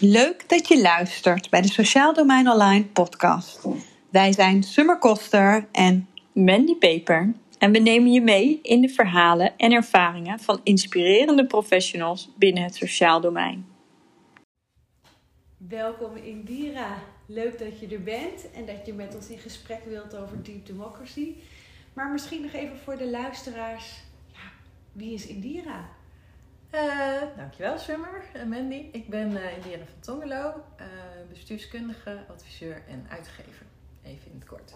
[0.00, 3.66] Leuk dat je luistert bij de Sociaal Domein Online podcast.
[4.10, 7.32] Wij zijn Summer Koster en Mandy Peper.
[7.58, 12.74] En we nemen je mee in de verhalen en ervaringen van inspirerende professionals binnen het
[12.74, 13.66] sociaal domein.
[15.56, 16.98] Welkom Indira.
[17.26, 20.66] Leuk dat je er bent en dat je met ons in gesprek wilt over Deep
[20.66, 21.34] Democracy.
[21.92, 23.92] Maar misschien nog even voor de luisteraars.
[24.32, 24.50] Ja,
[24.92, 25.88] wie is Indira?
[26.74, 28.88] Uh, dankjewel Summer en Mandy.
[28.92, 30.86] Ik ben uh, van Tongelo, uh,
[31.28, 33.66] bestuurskundige, adviseur en uitgever.
[34.02, 34.74] Even in het kort.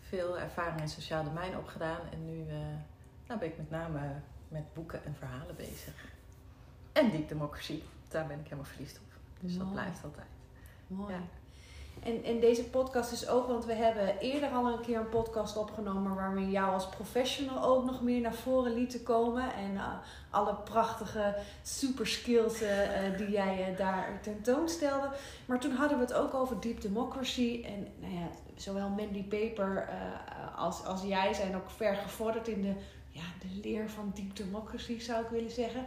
[0.00, 2.44] Veel ervaring in sociaal domein opgedaan en nu
[3.26, 4.00] nou ben ik met name
[4.48, 5.94] met boeken en verhalen bezig.
[6.92, 9.12] En Deep Democracy, daar ben ik helemaal verliefd op.
[9.40, 10.26] Dus dat blijft altijd.
[10.86, 11.14] Mooi.
[11.14, 11.20] Ja.
[12.02, 15.56] En, en deze podcast is ook, want we hebben eerder al een keer een podcast
[15.56, 19.54] opgenomen waar we jou als professional ook nog meer naar voren lieten komen.
[19.54, 19.94] En uh,
[20.30, 22.68] alle prachtige super skills uh,
[23.16, 25.08] die jij uh, daar tentoonstelde.
[25.46, 27.62] Maar toen hadden we het ook over Deep Democracy.
[27.64, 29.88] En nou ja, zowel Mandy Paper
[30.56, 32.74] als, als jij zijn ook ver gevorderd in de,
[33.10, 35.84] ja, de leer van Deep Democracy, zou ik willen zeggen.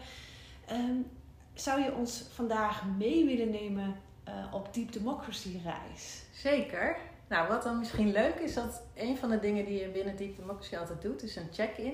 [0.72, 1.06] Um,
[1.54, 3.96] zou je ons vandaag mee willen nemen
[4.28, 6.24] uh, op Deep Democracy reis.
[6.34, 6.98] Zeker.
[7.28, 10.38] Nou, wat dan misschien leuk is, dat een van de dingen die je binnen Deep
[10.38, 11.94] Democracy altijd doet, is een check-in.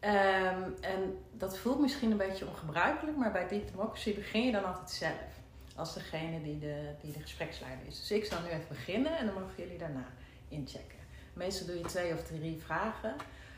[0.00, 4.64] Um, en dat voelt misschien een beetje ongebruikelijk, maar bij Deep Democracy begin je dan
[4.64, 5.38] altijd zelf.
[5.76, 7.98] Als degene die de, die de gespreksleider is.
[7.98, 10.04] Dus ik zal nu even beginnen en dan mogen jullie daarna
[10.48, 10.98] inchecken.
[11.32, 13.14] Meestal doe je twee of drie vragen.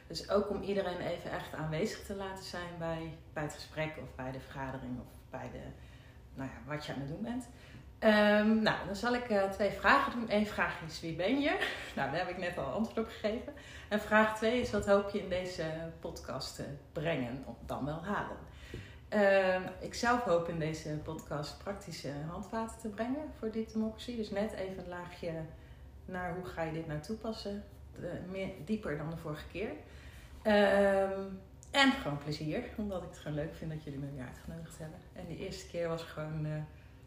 [0.07, 4.15] Dus ook om iedereen even echt aanwezig te laten zijn bij, bij het gesprek of
[4.15, 5.63] bij de vergadering of bij de,
[6.35, 7.49] nou ja, wat je aan het doen bent.
[8.05, 10.25] Um, nou, dan zal ik uh, twee vragen doen.
[10.29, 11.51] Eén vraag is wie ben je?
[11.97, 13.53] Nou, daar heb ik net al antwoord op gegeven.
[13.89, 15.65] En vraag twee is wat hoop je in deze
[16.01, 18.37] podcast te brengen, of dan wel halen.
[19.11, 24.17] Uh, ik zelf hoop in deze podcast praktische handvaten te brengen voor dit democratie.
[24.17, 25.33] Dus net even een laagje
[26.05, 27.65] naar hoe ga je dit nou toepassen.
[28.31, 29.71] Meer, dieper dan de vorige keer.
[29.71, 34.79] Um, en gewoon plezier, omdat ik het gewoon leuk vind dat jullie me weer uitgenodigd
[34.79, 34.99] hebben.
[35.13, 36.47] En de eerste keer was gewoon...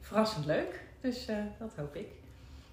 [0.06, 0.84] Verrassend leuk.
[1.02, 2.08] Dus uh, dat hoop ik.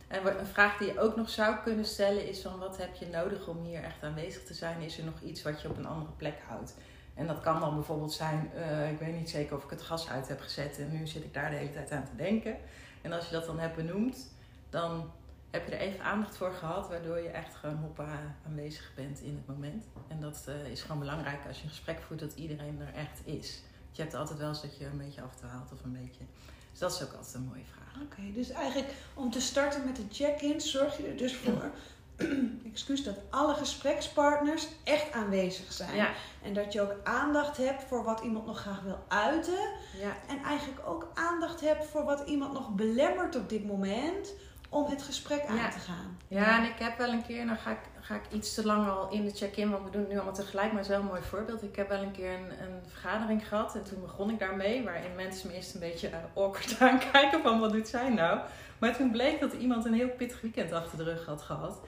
[0.09, 3.06] En een vraag die je ook nog zou kunnen stellen is van wat heb je
[3.06, 4.81] nodig om hier echt aanwezig te zijn?
[4.81, 6.75] Is er nog iets wat je op een andere plek houdt?
[7.15, 10.09] En dat kan dan bijvoorbeeld zijn, uh, ik weet niet zeker of ik het gas
[10.09, 12.56] uit heb gezet en nu zit ik daar de hele tijd aan te denken.
[13.03, 14.32] En als je dat dan hebt benoemd,
[14.70, 15.10] dan
[15.50, 19.34] heb je er even aandacht voor gehad, waardoor je echt gewoon hoppa aanwezig bent in
[19.34, 19.84] het moment.
[20.09, 23.20] En dat uh, is gewoon belangrijk als je een gesprek voert, dat iedereen er echt
[23.25, 23.62] is.
[23.91, 26.25] Je hebt altijd wel eens dat je een beetje afdwaalt of een beetje
[26.72, 28.03] dus dat is ook altijd een mooie vraag.
[28.03, 31.71] Oké, dus eigenlijk om te starten met de check-in zorg je er dus voor
[32.72, 35.97] excuus, dat alle gesprekspartners echt aanwezig zijn.
[35.97, 36.11] Ja.
[36.43, 39.71] En dat je ook aandacht hebt voor wat iemand nog graag wil uiten.
[40.00, 40.16] Ja.
[40.28, 44.32] En eigenlijk ook aandacht hebt voor wat iemand nog belemmert op dit moment
[44.69, 46.19] om het gesprek aan te gaan.
[46.28, 48.88] Ja, en ik heb wel een keer, dan ga ik, ga ik iets te lang
[48.88, 51.62] al in de check-in, want we doen het nu allemaal tegelijk, maar zo'n mooi voorbeeld.
[51.62, 55.14] Ik heb wel een keer een, een, vergadering gehad en toen begon ik daarmee, waarin
[55.16, 58.40] mensen me eerst een beetje uh, awkward aankijken van wat doet zij nou.
[58.78, 61.80] Maar toen bleek dat iemand een heel pittig weekend achter de rug had gehad.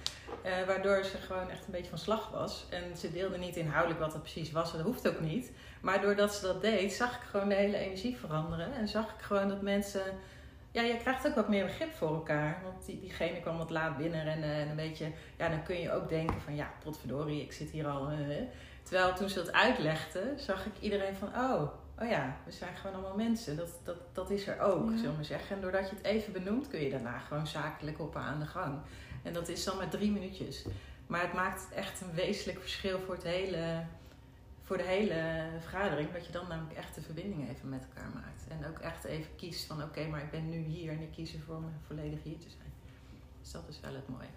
[0.44, 2.66] Uh, waardoor ze gewoon echt een beetje van slag was.
[2.70, 4.72] En ze deelde niet inhoudelijk wat dat precies was.
[4.72, 5.50] Dat hoeft ook niet.
[5.80, 8.74] Maar doordat ze dat deed, zag ik gewoon de hele energie veranderen.
[8.74, 10.02] En zag ik gewoon dat mensen
[10.74, 12.60] ja, je krijgt ook wat meer begrip voor elkaar.
[12.62, 16.08] Want die, diegene kwam wat laat binnenrennen en een beetje, ja, dan kun je ook
[16.08, 18.12] denken van, ja, potverdorie, ik zit hier al.
[18.12, 18.18] Uh,
[18.82, 21.62] terwijl toen ze dat uitlegde, zag ik iedereen van, oh,
[21.98, 23.56] oh ja, we zijn gewoon allemaal mensen.
[23.56, 24.96] Dat, dat, dat is er ook, ja.
[24.96, 25.56] zullen we zeggen.
[25.56, 28.78] En doordat je het even benoemt, kun je daarna gewoon zakelijk op aan de gang.
[29.22, 30.66] En dat is dan maar drie minuutjes.
[31.06, 33.84] Maar het maakt echt een wezenlijk verschil voor het hele
[34.64, 38.44] voor de hele vergadering, dat je dan namelijk echt de verbinding even met elkaar maakt.
[38.48, 41.34] En ook echt even kiest van oké, maar ik ben nu hier en ik kies
[41.34, 42.72] ervoor om volledig hier te zijn.
[43.40, 44.32] Dus dat is wel het mooie.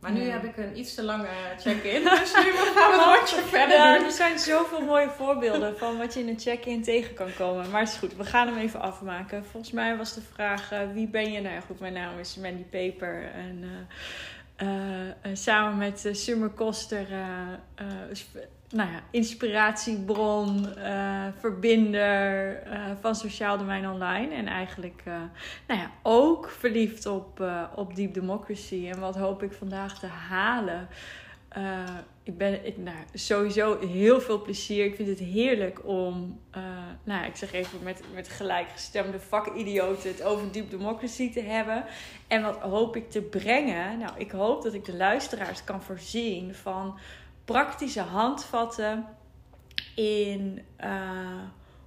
[0.00, 3.42] Maar nu heb ik een iets te lange check-in, dus nu gaan we een rondje
[3.42, 4.04] verder ja.
[4.04, 7.70] Er zijn zoveel mooie voorbeelden van wat je in een check-in tegen kan komen.
[7.70, 9.44] Maar het is goed, we gaan hem even afmaken.
[9.44, 11.40] Volgens mij was de vraag, uh, wie ben je?
[11.40, 13.62] Nou ja, goed, mijn naam is Mandy Paper en...
[13.62, 17.06] Uh, uh, samen met Summer Koster
[18.70, 24.34] nou ja, inspiratiebron, uh, verbinder uh, van Sociaal Domein Online.
[24.34, 25.14] En eigenlijk uh,
[25.66, 28.88] nou ja, ook verliefd op, op Deep Democracy.
[28.92, 30.88] En wat hoop ik vandaag te halen.
[32.22, 34.84] ik ben ik, nou, sowieso heel veel plezier.
[34.84, 36.40] Ik vind het heerlijk om,
[37.04, 41.84] nou, ik zeg even met, met gelijkgestemde vakidioten het over Deep Democracy te hebben.
[42.26, 43.98] En wat hoop ik te brengen?
[43.98, 46.98] Nou, ik hoop dat ik de luisteraars kan voorzien van
[47.46, 49.06] praktische handvatten
[49.94, 51.42] in uh,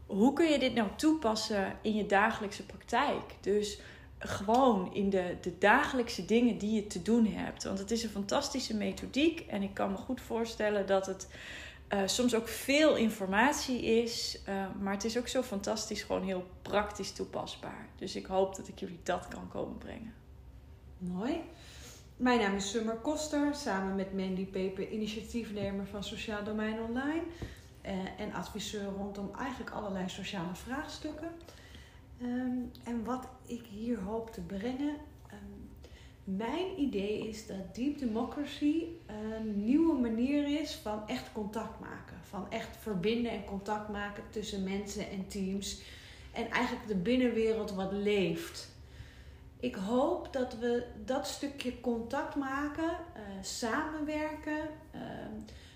[0.05, 3.35] hoe kun je dit nou toepassen in je dagelijkse praktijk?
[3.41, 3.79] Dus
[4.19, 7.63] gewoon in de, de dagelijkse dingen die je te doen hebt.
[7.63, 11.27] Want het is een fantastische methodiek en ik kan me goed voorstellen dat het
[11.93, 16.45] uh, soms ook veel informatie is, uh, maar het is ook zo fantastisch, gewoon heel
[16.61, 17.87] praktisch toepasbaar.
[17.95, 20.13] Dus ik hoop dat ik jullie dat kan komen brengen.
[20.97, 21.41] Mooi.
[22.19, 27.23] Mijn naam is Summer Koster, samen met Mandy Peper, initiatiefnemer van Sociaal Domein Online
[27.85, 31.27] uh, en adviseur rondom eigenlijk allerlei sociale vraagstukken.
[32.21, 34.95] Um, en wat ik hier hoop te brengen,
[36.23, 42.17] mijn idee is dat deep democracy een nieuwe manier is van echt contact maken.
[42.21, 45.81] Van echt verbinden en contact maken tussen mensen en teams.
[46.31, 48.68] En eigenlijk de binnenwereld wat leeft.
[49.59, 54.57] Ik hoop dat we dat stukje contact maken, uh, samenwerken,
[54.95, 55.01] uh,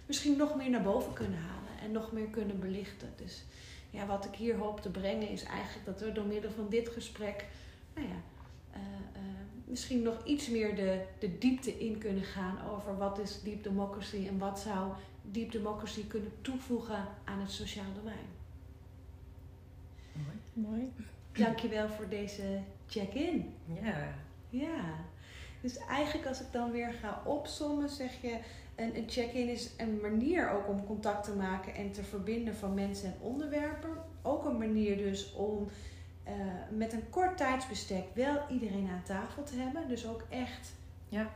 [0.06, 3.14] misschien nog meer naar boven kunnen halen en nog meer kunnen belichten.
[3.16, 3.44] Dus
[3.90, 6.90] ja, wat ik hier hoop te brengen is eigenlijk dat we door middel van dit
[6.90, 7.46] gesprek,
[7.96, 8.22] nou ja,
[8.74, 8.80] uh,
[9.66, 14.28] misschien nog iets meer de, de diepte in kunnen gaan over wat is deep democracy
[14.28, 14.92] en wat zou
[15.22, 18.28] deep democracy kunnen toevoegen aan het sociaal domein.
[20.14, 20.68] Mooi.
[20.68, 20.92] Mooi.
[21.32, 22.62] Dankjewel voor deze
[22.94, 23.54] check-in.
[23.82, 24.14] Ja.
[24.50, 24.82] Ja.
[25.62, 28.38] Dus eigenlijk als ik dan weer ga opsommen, zeg je,
[28.76, 32.74] een, een check-in is een manier ook om contact te maken en te verbinden van
[32.74, 33.90] mensen en onderwerpen.
[34.22, 35.68] Ook een manier dus om
[36.28, 36.34] uh,
[36.78, 39.88] met een kort tijdsbestek wel iedereen aan tafel te hebben.
[39.88, 40.74] Dus ook echt
[41.10, 41.32] ja.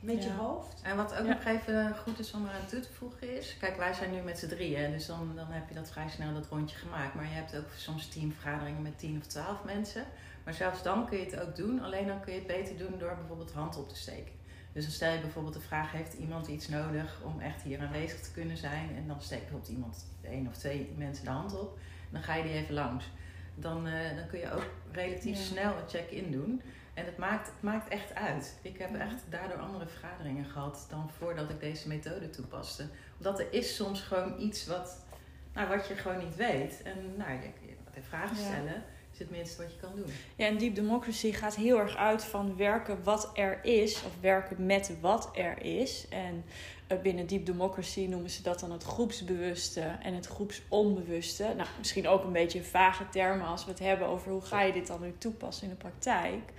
[0.00, 0.82] Met je hoofd.
[0.82, 3.56] En wat ook nog even goed is om eraan toe te voegen is...
[3.60, 4.90] Kijk, wij zijn nu met z'n drieën.
[4.90, 7.14] Dus dan, dan heb je dat vrij snel dat rondje gemaakt.
[7.14, 10.04] Maar je hebt ook soms teamvergaderingen met tien of twaalf mensen.
[10.44, 11.82] Maar zelfs dan kun je het ook doen.
[11.82, 14.32] Alleen dan kun je het beter doen door bijvoorbeeld hand op te steken.
[14.72, 18.20] Dus dan stel je bijvoorbeeld de vraag: heeft iemand iets nodig om echt hier aanwezig
[18.20, 18.96] te kunnen zijn?
[18.96, 21.78] En dan steekt bijvoorbeeld iemand, één of twee mensen de hand op.
[21.78, 23.04] En dan ga je die even langs
[23.60, 26.62] dan, uh, dan kun je ook relatief snel een check-in doen.
[27.00, 28.54] En het maakt, het maakt echt uit.
[28.62, 32.88] Ik heb echt daardoor andere vergaderingen gehad dan voordat ik deze methode toepaste.
[33.16, 34.96] Omdat er is soms gewoon iets wat,
[35.54, 36.82] nou, wat je gewoon niet weet.
[36.82, 37.50] En nou, je,
[37.94, 40.12] je vragen stellen is het minste wat je kan doen.
[40.36, 44.66] Ja, en Deep Democracy gaat heel erg uit van werken wat er is, of werken
[44.66, 46.06] met wat er is.
[46.08, 46.44] En
[46.86, 51.52] eh, binnen Deep Democracy noemen ze dat dan het groepsbewuste en het groepsonbewuste.
[51.56, 54.72] Nou, misschien ook een beetje vage termen als we het hebben over hoe ga je
[54.72, 56.52] dit dan nu toepassen in de praktijk.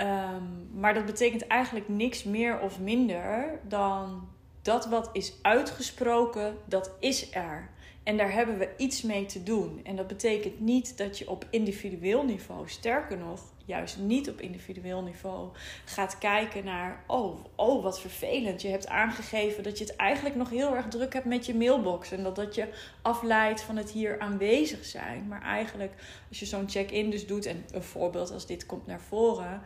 [0.00, 4.28] Um, maar dat betekent eigenlijk niks meer of minder dan
[4.62, 7.70] dat wat is uitgesproken, dat is er.
[8.10, 9.80] En daar hebben we iets mee te doen.
[9.84, 15.02] En dat betekent niet dat je op individueel niveau, sterker nog, juist niet op individueel
[15.02, 15.48] niveau,
[15.84, 18.62] gaat kijken naar: oh, oh, wat vervelend.
[18.62, 22.12] Je hebt aangegeven dat je het eigenlijk nog heel erg druk hebt met je mailbox.
[22.12, 22.68] En dat dat je
[23.02, 25.28] afleidt van het hier aanwezig zijn.
[25.28, 25.92] Maar eigenlijk,
[26.28, 29.62] als je zo'n check-in dus doet, en een voorbeeld als dit komt naar voren.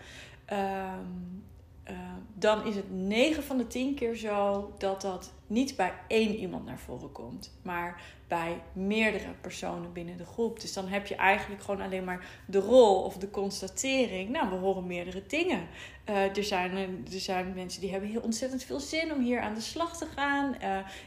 [0.53, 1.45] Um,
[1.91, 1.97] uh,
[2.35, 6.65] dan is het 9 van de 10 keer zo dat dat niet bij één iemand
[6.65, 10.61] naar voren komt, maar bij meerdere personen binnen de groep.
[10.61, 14.31] Dus dan heb je eigenlijk gewoon alleen maar de rol of de constatering.
[14.31, 15.67] Nou, we horen meerdere dingen.
[16.09, 16.77] Uh, er, zijn,
[17.13, 20.07] er zijn mensen die hebben heel ontzettend veel zin om hier aan de slag te
[20.07, 20.57] gaan.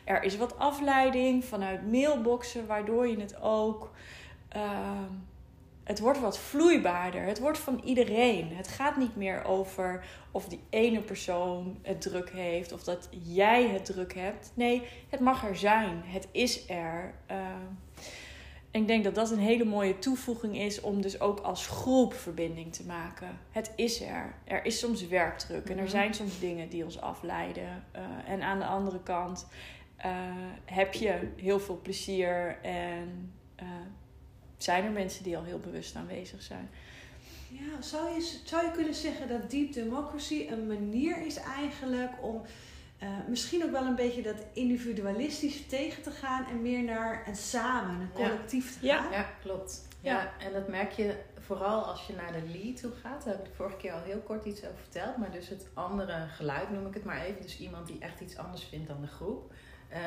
[0.03, 3.91] Er is wat afleiding vanuit mailboxen, waardoor je het ook.
[5.87, 7.21] Het wordt wat vloeibaarder.
[7.21, 8.55] Het wordt van iedereen.
[8.55, 13.67] Het gaat niet meer over of die ene persoon het druk heeft of dat jij
[13.67, 14.51] het druk hebt.
[14.53, 16.01] Nee, het mag er zijn.
[16.05, 17.13] Het is er.
[17.31, 17.37] Uh,
[18.71, 22.13] en ik denk dat dat een hele mooie toevoeging is om dus ook als groep
[22.13, 23.39] verbinding te maken.
[23.51, 24.35] Het is er.
[24.43, 25.91] Er is soms werkdruk en er mhm.
[25.91, 27.85] zijn soms dingen die ons afleiden.
[27.95, 29.47] Uh, en aan de andere kant
[30.05, 30.05] uh,
[30.65, 33.31] heb je heel veel plezier en
[34.57, 36.69] zijn er mensen die al heel bewust aanwezig zijn.
[37.49, 42.41] Ja, zou je, zou je kunnen zeggen dat deep democracy een manier is eigenlijk om
[43.03, 47.35] uh, misschien ook wel een beetje dat individualistische tegen te gaan en meer naar een
[47.35, 49.11] samen, een collectief te gaan?
[49.11, 49.87] Ja, ja klopt.
[50.01, 50.33] Ja.
[50.39, 53.23] en dat merk je vooral als je naar de lead toe gaat.
[53.23, 55.17] Daar heb ik de vorige keer al heel kort iets over verteld.
[55.17, 57.41] Maar dus het andere geluid noem ik het maar even.
[57.41, 59.53] Dus iemand die echt iets anders vindt dan de groep.
[59.91, 59.97] Uh,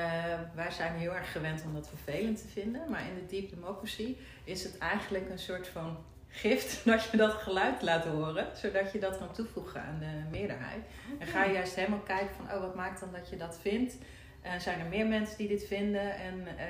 [0.55, 2.91] wij zijn heel erg gewend om dat vervelend te vinden.
[2.91, 5.97] Maar in de deep democracy is het eigenlijk een soort van
[6.29, 8.47] gift dat je dat geluid laat horen.
[8.55, 10.85] Zodat je dat kan toevoegen aan de meerderheid.
[11.19, 13.97] En ga je juist helemaal kijken van, oh wat maakt dan dat je dat vindt?
[14.45, 16.15] Uh, zijn er meer mensen die dit vinden?
[16.15, 16.65] En uh,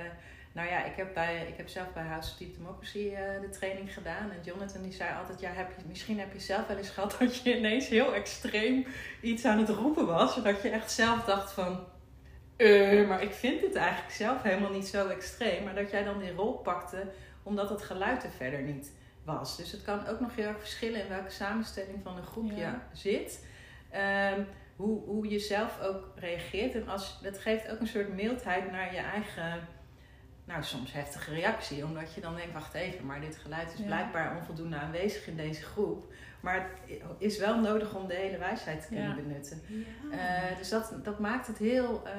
[0.52, 3.94] nou ja, ik heb, bij, ik heb zelf bij House of Deep Democracy de training
[3.94, 4.30] gedaan.
[4.30, 7.16] En Jonathan die zei altijd, ja, heb je, misschien heb je zelf wel eens gehad
[7.18, 8.86] dat je ineens heel extreem
[9.20, 10.34] iets aan het roepen was.
[10.34, 11.86] Zodat je echt zelf dacht van
[12.60, 15.64] uh, maar ik vind het eigenlijk zelf helemaal niet zo extreem.
[15.64, 17.06] Maar dat jij dan die rol pakte
[17.42, 18.92] omdat het geluid er verder niet
[19.24, 19.56] was.
[19.56, 22.56] Dus het kan ook nog heel erg verschillen in welke samenstelling van een groep je
[22.56, 22.88] Ja.
[22.92, 23.46] zit.
[23.90, 24.40] Ehm,
[24.76, 26.74] hoe, hoe je zelf ook reageert.
[26.74, 29.68] En als, dat geeft ook een soort mildheid naar je eigen,
[30.44, 31.84] nou soms heftige reactie.
[31.84, 33.84] Omdat je dan denkt, wacht even, maar dit geluid is Ja.
[33.84, 36.09] blijkbaar onvoldoende aanwezig in deze groep.
[36.40, 39.14] Maar het is wel nodig om de hele wijsheid te kunnen Ja.
[39.14, 39.62] benutten.
[40.10, 40.48] Ja.
[40.50, 42.12] Eh, dus dat, dat maakt het heel eh,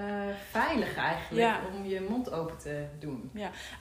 [0.49, 1.59] veilig eigenlijk Ja.
[1.75, 3.31] om je mond open te doen.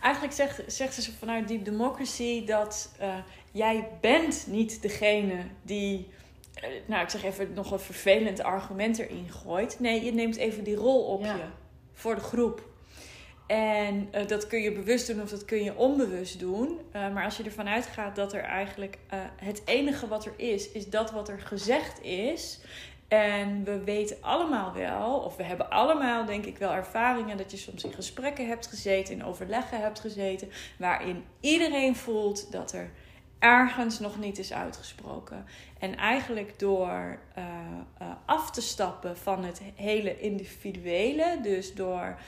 [0.03, 3.15] Eigenlijk zegt, zegt ze vanuit Deep Democracy dat eh,
[3.53, 6.09] jij bent niet degene die,
[6.87, 9.81] nou ik zeg even nog een vervelend argument erin gooit.
[9.81, 11.35] Nee, je neemt even die rol op Ja.
[11.35, 11.43] je
[11.93, 12.69] voor de groep.
[13.51, 16.79] En eh, dat kun je bewust doen of dat kun je onbewust doen.
[16.93, 20.71] Eh, maar als je ervan uitgaat dat er eigenlijk eh, het enige wat er is,
[20.71, 22.61] is dat wat er gezegd is.
[23.09, 27.57] En we weten allemaal wel, of we hebben allemaal denk ik wel ervaringen dat je
[27.57, 32.91] soms in gesprekken hebt gezeten, in overleggen hebt gezeten, waarin iedereen voelt dat er
[33.39, 35.45] ergens nog niet is uitgesproken.
[35.79, 37.19] En eigenlijk door
[38.25, 42.19] af te stappen van het hele individuele, dus door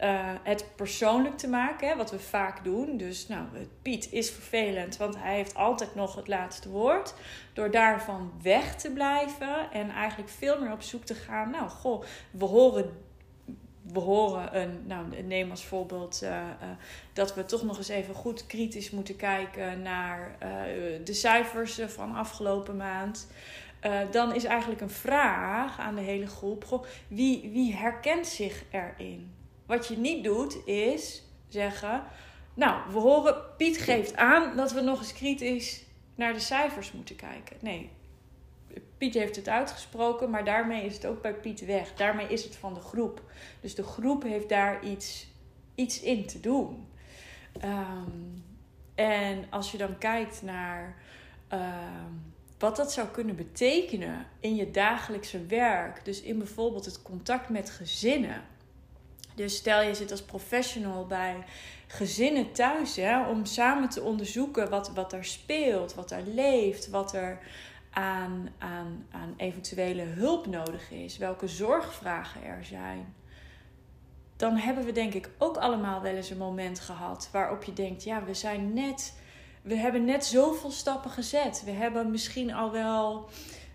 [0.00, 2.96] eh, het persoonlijk te maken, hè, wat we vaak doen.
[2.96, 3.46] Dus nou,
[3.82, 7.14] Piet is vervelend, want hij heeft altijd nog het laatste woord.
[7.52, 11.50] Door daarvan weg te blijven en eigenlijk veel meer op zoek te gaan.
[11.50, 12.92] Nou, goh, we horen,
[13.82, 16.46] we horen een, nou, neem als voorbeeld eh, eh,
[17.12, 20.36] dat we toch nog eens even goed kritisch moeten kijken naar
[21.04, 23.26] de cijfers van afgelopen maand.
[24.10, 29.38] Dan is eigenlijk een vraag aan de hele groep: wie, wie herkent zich erin?
[29.70, 32.02] Wat je niet doet is zeggen:
[32.54, 35.84] Nou, we horen, Piet geeft aan dat we nog eens kritisch
[36.14, 37.56] naar de cijfers moeten kijken.
[37.60, 37.90] Nee,
[38.98, 41.94] Piet heeft het uitgesproken, maar daarmee is het ook bij Piet weg.
[41.94, 43.22] Daarmee is het van de groep.
[43.60, 45.26] Dus de groep heeft daar iets,
[45.74, 46.88] iets in te doen.
[47.60, 48.10] Ehm,
[48.94, 50.96] en als je dan kijkt naar
[51.48, 52.12] ehm,
[52.58, 57.70] wat dat zou kunnen betekenen in je dagelijkse werk, dus in bijvoorbeeld het contact met
[57.70, 58.42] gezinnen.
[59.40, 61.44] Dus stel je zit als professional bij
[61.86, 67.14] gezinnen thuis, hè, om samen te onderzoeken wat, wat er speelt, wat er leeft, wat
[67.14, 67.38] er
[67.90, 73.14] aan, aan, aan eventuele hulp nodig is, welke zorgvragen er zijn.
[74.36, 78.04] Dan hebben we denk ik ook allemaal wel eens een moment gehad waarop je denkt,
[78.04, 79.14] ja, we zijn net,
[79.62, 81.62] we hebben net zoveel stappen gezet.
[81.64, 83.28] We hebben misschien al wel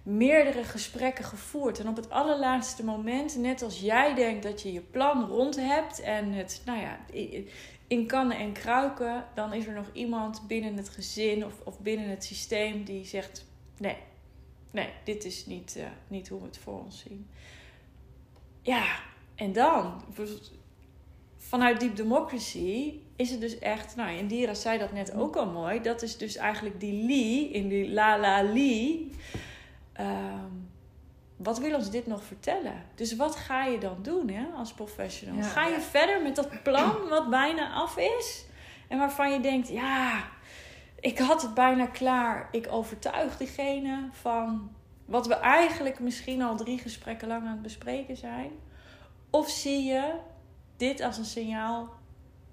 [0.05, 1.79] meerdere gesprekken gevoerd.
[1.79, 5.99] En op het allerlaatste moment, net als jij denkt dat je je plan rond hebt
[5.99, 6.99] en het, nou ja,
[7.87, 12.09] in kannen en kruiken, dan is er nog iemand binnen het gezin of, of binnen
[12.09, 13.45] het systeem die zegt:
[13.77, 13.97] nee,
[14.71, 17.27] nee, dit is niet, uh, niet hoe we het voor ons zien.
[18.61, 18.99] Ja,
[19.35, 20.01] en dan,
[21.37, 25.81] vanuit Deep Democracy is het dus echt, nou, Indira zei dat net ook al mooi,
[25.81, 29.11] dat is dus eigenlijk die Lee, in die La La Lee.
[29.99, 30.69] Um,
[31.35, 32.83] wat wil ons dit nog vertellen?
[32.95, 35.35] Dus wat ga je dan doen hè, als professional?
[35.35, 35.81] Ja, ga je ja.
[35.81, 38.45] verder met dat plan wat bijna af is?
[38.87, 40.23] En waarvan je denkt, ja,
[40.99, 42.47] ik had het bijna klaar.
[42.51, 44.71] Ik overtuig diegene van
[45.05, 48.51] wat we eigenlijk misschien al drie gesprekken lang aan het bespreken zijn.
[49.29, 50.13] Of zie je
[50.77, 51.89] dit als een signaal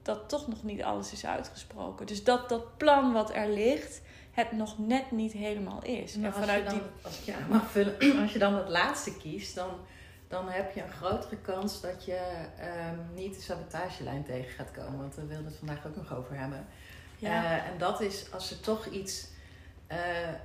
[0.02, 2.06] dat toch nog niet alles is uitgesproken?
[2.06, 6.16] Dus dat dat plan wat er ligt het nog net niet helemaal is.
[6.16, 7.04] Maar en vanuit als, je dan, die...
[7.04, 9.70] als, ik je aan mag vullen, als je dan het laatste kiest, dan,
[10.28, 12.20] dan heb je een grotere kans dat je
[12.90, 14.98] um, niet de sabotagelijn tegen gaat komen.
[14.98, 16.66] Want daar wilden we het vandaag ook nog over hebben.
[17.16, 17.42] Ja.
[17.44, 19.30] Uh, en dat is als er toch iets
[19.92, 19.98] uh,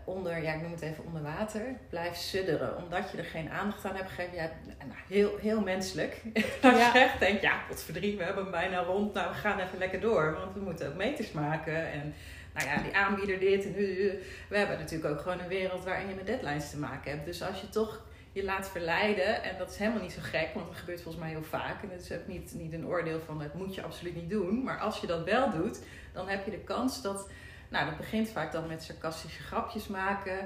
[0.03, 2.77] onder, ja, ik noem het even onder water, blijft sudderen.
[2.77, 4.36] Omdat je er geen aandacht aan hebt gegeven.
[4.36, 6.22] Ja, nou, heel, heel menselijk.
[6.62, 6.94] Als Ja.
[6.94, 9.13] je echt denkt, ja, pot verdrie, we hebben hem bijna rond.
[9.13, 10.34] Nou, we gaan even lekker door.
[10.34, 11.91] Want we moeten ook meters maken.
[11.91, 12.13] En
[12.58, 13.66] nou ja, die aanbieder dit.
[13.66, 17.26] En we hebben natuurlijk ook gewoon een wereld waarin je met deadlines te maken hebt.
[17.26, 20.68] Dus als je toch je laat verleiden, en dat is helemaal niet zo gek, want
[20.68, 21.84] dat gebeurt volgens mij heel vaak.
[21.84, 24.64] En het is ook niet, niet een oordeel van het moet je absoluut niet doen.
[24.64, 25.80] Maar als je dat wel doet,
[26.14, 27.30] dan heb je de kans dat.
[27.70, 30.38] Nou, dat begint vaak dan met sarcastische grapjes maken.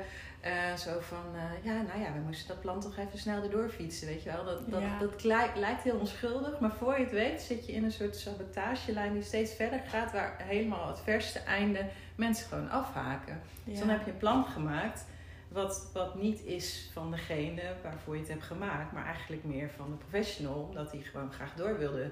[0.45, 3.69] Uh, zo van, uh, ja, nou ja, we moesten dat plan toch even snel erdoor
[3.69, 4.45] fietsen, weet je wel.
[4.45, 4.99] Dat, dat, Ja.
[4.99, 8.15] dat lijkt, lijkt heel onschuldig, maar voor je het weet zit je in een soort
[8.15, 13.41] sabotagelijn die steeds verder gaat, waar helemaal het verste einde mensen gewoon afhaken.
[13.63, 15.05] Dus dan heb je een plan gemaakt
[15.47, 19.89] wat, wat niet is van degene waarvoor je het hebt gemaakt, maar eigenlijk meer van
[19.89, 22.11] de professional, omdat die gewoon graag door wilde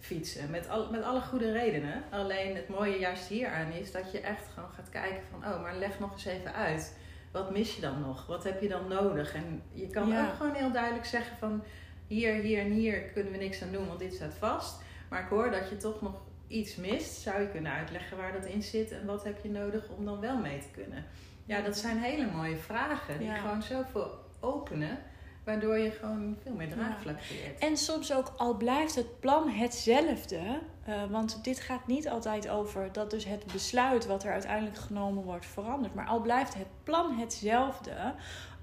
[0.00, 0.50] fietsen.
[0.50, 2.02] Met, al, met alle goede redenen.
[2.10, 5.76] Alleen het mooie juist hieraan is dat je echt gewoon gaat kijken van, oh, maar
[5.76, 6.96] leg nog eens even uit.
[7.34, 8.26] Wat mis je dan nog?
[8.26, 9.34] Wat heb je dan nodig?
[9.34, 10.26] En je kan Ja.
[10.26, 11.62] ook gewoon heel duidelijk zeggen van,
[12.06, 14.82] hier, hier en hier kunnen we niks aan doen, want dit staat vast.
[15.10, 16.14] Maar ik hoor dat je toch nog
[16.46, 19.88] iets mist, zou je kunnen uitleggen waar dat in zit en wat heb je nodig
[19.88, 21.04] om dan wel mee te kunnen.
[21.44, 23.36] Ja, dat zijn hele mooie vragen die Ja.
[23.36, 24.10] gewoon zoveel
[24.40, 24.98] openen,
[25.44, 27.58] waardoor je gewoon veel meer draagvlak creëert.
[27.58, 30.60] En soms ook al blijft het plan hetzelfde.
[30.84, 35.22] eh, want dit gaat niet altijd over dat dus het besluit wat er uiteindelijk genomen
[35.22, 35.94] wordt verandert.
[35.94, 38.14] Maar al blijft het plan hetzelfde.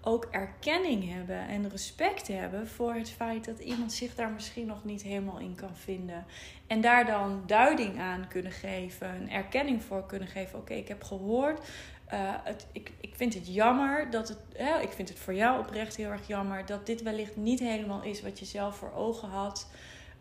[0.04, 4.84] Ook erkenning hebben en respect hebben voor het feit dat iemand zich daar misschien nog
[4.84, 6.26] niet helemaal in kan vinden.
[6.68, 10.60] En daar dan duiding aan kunnen geven, een erkenning voor kunnen geven.
[10.60, 11.68] Oké, ik heb gehoord.
[12.12, 14.38] Eh, het, ik, ik vind het jammer dat het.
[14.82, 18.22] Ik vind het voor jou oprecht heel erg jammer dat dit wellicht niet helemaal is
[18.22, 19.68] wat je zelf voor ogen had.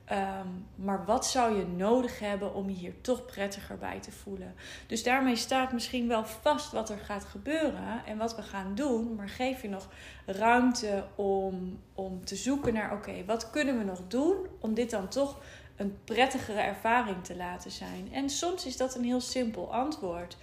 [0.04, 4.54] Ehm, maar wat zou je nodig hebben om je hier toch prettiger bij te voelen?
[4.86, 9.14] Dus daarmee staat misschien wel vast wat er gaat gebeuren en wat we gaan doen.
[9.14, 9.88] Maar geef je nog
[10.26, 15.08] ruimte om, om te zoeken naar: oké, wat kunnen we nog doen om dit dan
[15.08, 15.40] toch
[15.76, 18.08] een prettigere ervaring te laten zijn?
[18.12, 20.36] En soms is dat een heel simpel antwoord.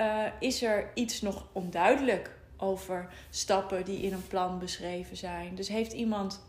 [0.00, 5.54] Eh, is er iets nog onduidelijk over stappen die in een plan beschreven zijn?
[5.54, 6.44] Dus heeft iemand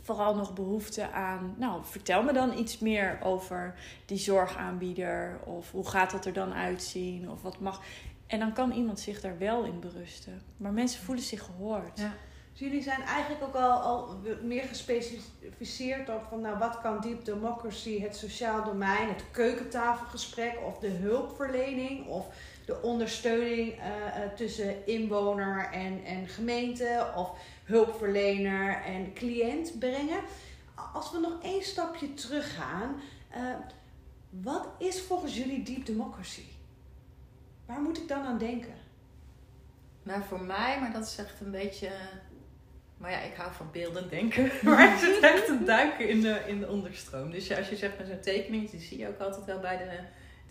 [0.00, 3.74] vooral nog behoefte aan, nou, vertel me dan iets meer over
[4.06, 7.82] die zorgaanbieder of hoe gaat dat er dan uitzien of wat mag.
[8.26, 10.42] En dan kan iemand zich daar wel in berusten.
[10.56, 11.98] Maar mensen voelen zich gehoord.
[11.98, 12.14] Ja.
[12.52, 17.24] Dus jullie zijn eigenlijk ook al, al meer gespecificeerd op van nou, wat kan deep
[17.24, 22.26] democracy, het sociaal domein, het keukentafelgesprek of de hulpverlening of
[22.72, 27.30] de ondersteuning eh, eh, tussen inwoner en, en gemeente of
[27.64, 30.20] hulpverlener en cliënt brengen.
[30.92, 33.00] Als we nog één stapje teruggaan,
[33.30, 33.42] eh,
[34.30, 36.44] wat is volgens jullie deep democracy?
[37.66, 38.74] Waar moet ik dan aan denken?
[40.02, 41.90] Nou, voor mij, maar dat is echt een beetje.
[42.96, 44.50] Maar ja, ik hou van beeldend denken.
[44.64, 47.30] Maar het is echt een duiken in de, in de onderstroom.
[47.30, 49.98] Dus als je zegt met zo'n tekening, die zie je ook altijd wel bij de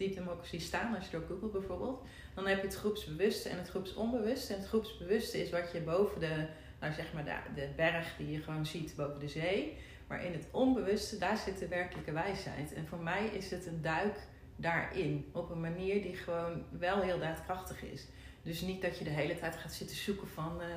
[0.01, 0.95] Deep Democracy staan.
[0.95, 2.03] Als je door Google bijvoorbeeld.
[2.35, 4.53] Dan heb je het groepsbewuste en het groepsonbewuste.
[4.53, 6.45] En het groepsbewuste is wat je boven de,
[6.79, 9.77] nou zeg maar de, de berg die je gewoon ziet boven de zee.
[10.07, 12.73] Maar in het onbewuste, daar zit de werkelijke wijsheid.
[12.73, 14.17] En voor mij is het een duik
[14.55, 15.29] daarin.
[15.31, 18.07] Op een manier die gewoon wel heel daadkrachtig is.
[18.41, 20.67] Dus niet dat je de hele tijd gaat zitten zoeken van eh,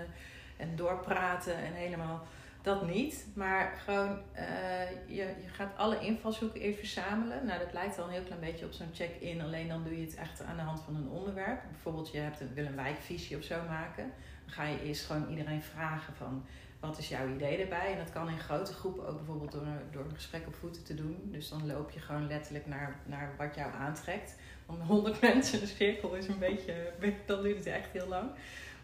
[0.56, 2.26] en doorpraten en helemaal
[2.64, 3.26] dat niet.
[3.34, 7.46] Maar gewoon, eh, je, je gaat alle invalshoeken even verzamelen.
[7.46, 9.40] Nou, dat lijkt al een heel klein beetje op zo'n check-in.
[9.40, 11.62] Alleen dan doe je het echt aan de hand van een onderwerp.
[11.70, 14.12] Bijvoorbeeld, je hebt een, wil een wijkvisie of zo maken.
[14.44, 16.46] Dan ga je eerst gewoon iedereen vragen van...
[16.80, 17.92] Wat is jouw idee erbij?
[17.92, 20.94] En dat kan in grote groepen ook bijvoorbeeld door, door een gesprek op voeten te
[20.94, 21.16] doen.
[21.24, 24.36] Dus dan loop je gewoon letterlijk naar, naar wat jou aantrekt.
[24.66, 26.92] Want 100 mensen in een cirkel is een beetje,
[27.26, 28.30] dan duurt het echt heel lang.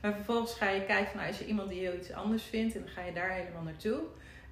[0.01, 2.75] Maar vervolgens ga je kijken van nou, is er iemand die heel iets anders vindt
[2.75, 4.01] en dan ga je daar helemaal naartoe.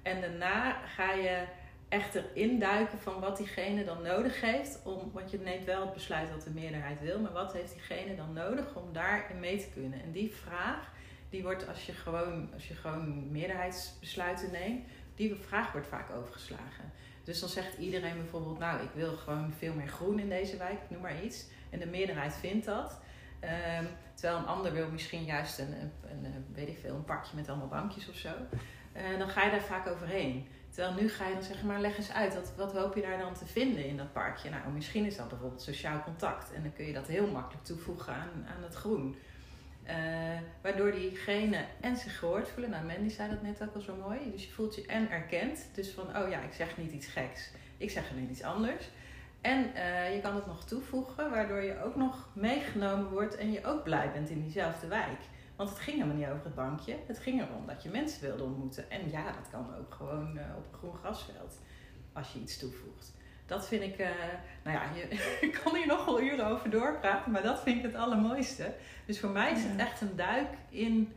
[0.01, 1.43] En daarna ga je
[1.89, 4.79] echt erin duiken van wat diegene dan nodig heeft.
[4.83, 8.15] Om, want je neemt wel het besluit wat de meerderheid wil, maar wat heeft diegene
[8.15, 10.03] dan nodig om daarin mee te kunnen?
[10.03, 10.91] En die vraag,
[11.29, 16.91] die wordt als je gewoon, als je gewoon meerderheidsbesluiten neemt, die vraag wordt vaak overgeslagen.
[17.23, 20.79] Dus dan zegt iedereen bijvoorbeeld, nou ik wil gewoon veel meer groen in deze wijk,
[20.89, 21.45] noem maar iets.
[21.69, 22.99] En de meerderheid vindt dat.
[23.39, 25.91] Ehm, terwijl een ander wil misschien juist een, een,
[26.25, 28.31] een, weet ik veel, een parkje met allemaal bankjes of zo.
[28.93, 30.47] Eh, dan ga je daar vaak overheen.
[30.69, 33.17] Terwijl nu ga je dan zeggen, maar leg eens uit, wat, wat hoop je daar
[33.17, 34.49] dan te vinden in dat parkje?
[34.49, 36.53] Nou, misschien is dat bijvoorbeeld sociaal contact.
[36.53, 39.15] En dan kun je dat heel makkelijk toevoegen aan, aan het groen.
[39.87, 39.95] Uh,
[40.61, 42.69] waardoor diegene en zich gehoord voelen.
[42.69, 44.31] Nou, Mandy zei dat net ook al zo mooi.
[44.31, 45.69] Dus je voelt je en erkend.
[45.73, 47.51] Dus van, oh ja, ik zeg niet iets geks.
[47.77, 48.89] Ik zeg alleen iets anders.
[49.41, 53.65] En uh, je kan het nog toevoegen, waardoor je ook nog meegenomen wordt en je
[53.65, 55.19] ook blij bent in diezelfde wijk.
[55.55, 56.95] Want het ging helemaal niet over het bankje.
[57.07, 58.89] Het ging erom dat je mensen wilde ontmoeten.
[58.89, 61.59] En ja, dat kan ook gewoon uh, op een groen grasveld.
[62.13, 63.13] Als je iets toevoegt.
[63.45, 64.07] Dat vind ik, uh,
[64.63, 65.01] nou ja, je,
[65.47, 68.73] ik kan hier nog wel uren over doorpraten, maar dat vind ik het allermooiste.
[69.05, 71.13] Dus voor mij is het echt een duik in,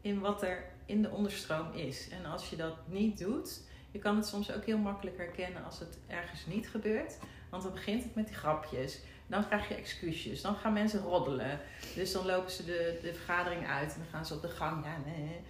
[0.00, 2.08] in wat er in de onderstroom is.
[2.08, 3.60] En als je dat niet doet,
[3.90, 7.18] je kan het soms ook heel makkelijk herkennen als het ergens niet gebeurt.
[7.50, 9.00] Want dan begint het met die grapjes.
[9.26, 10.40] Dan krijg je excuses.
[10.42, 11.60] Dan gaan mensen roddelen.
[11.94, 14.84] Dus dan lopen ze de, de vergadering uit en dan gaan ze op de gang.
[14.84, 15.40] Ja, nee.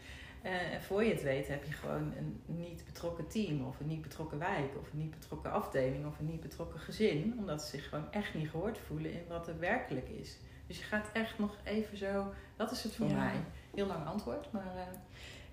[0.43, 3.87] Uh, en voor je het weet heb je gewoon een niet betrokken team, of een
[3.87, 7.35] niet betrokken wijk, of een niet betrokken afdeling, of een niet betrokken gezin.
[7.39, 10.37] Omdat ze zich gewoon echt niet gehoord voelen in wat er werkelijk is.
[10.67, 12.33] Dus je gaat echt nog even zo.
[12.57, 13.15] Dat is het voor Ja.
[13.17, 13.45] mij.
[13.75, 14.77] Heel lang antwoord, maar.
[14.77, 14.83] eh,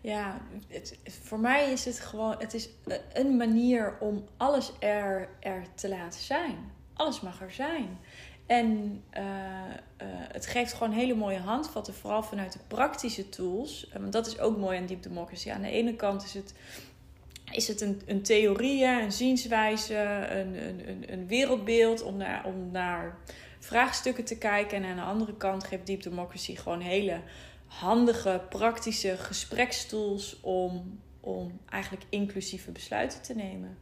[0.04, 2.70] Ja, het, voor mij is het gewoon, het is
[3.13, 6.72] een manier om alles er, er te laten zijn.
[6.94, 7.98] Alles mag er zijn.
[8.46, 9.24] En eh,
[9.98, 13.89] eh, het geeft gewoon hele mooie handvatten, vooral vanuit de praktische tools.
[13.89, 15.52] Eh, Want dat is ook mooi aan Deep Democracy.
[15.52, 16.54] Aan de ene kant is het
[17.52, 19.96] is het een, een theorie, een zienswijze,
[20.30, 23.18] een, een, een, een wereldbeeld om naar, om naar
[23.60, 24.78] vraagstukken te kijken.
[24.78, 27.20] En aan de andere kant geeft Deep Democracy gewoon hele
[27.79, 33.77] handige, praktische gesprekstools om, om eigenlijk inclusieve besluiten te nemen.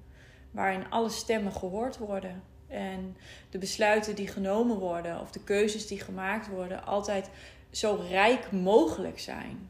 [0.51, 2.43] Waarin alle stemmen gehoord worden.
[2.67, 3.17] En
[3.49, 7.29] de besluiten die genomen worden of de keuzes die gemaakt worden altijd
[7.71, 9.69] zo rijk mogelijk zijn.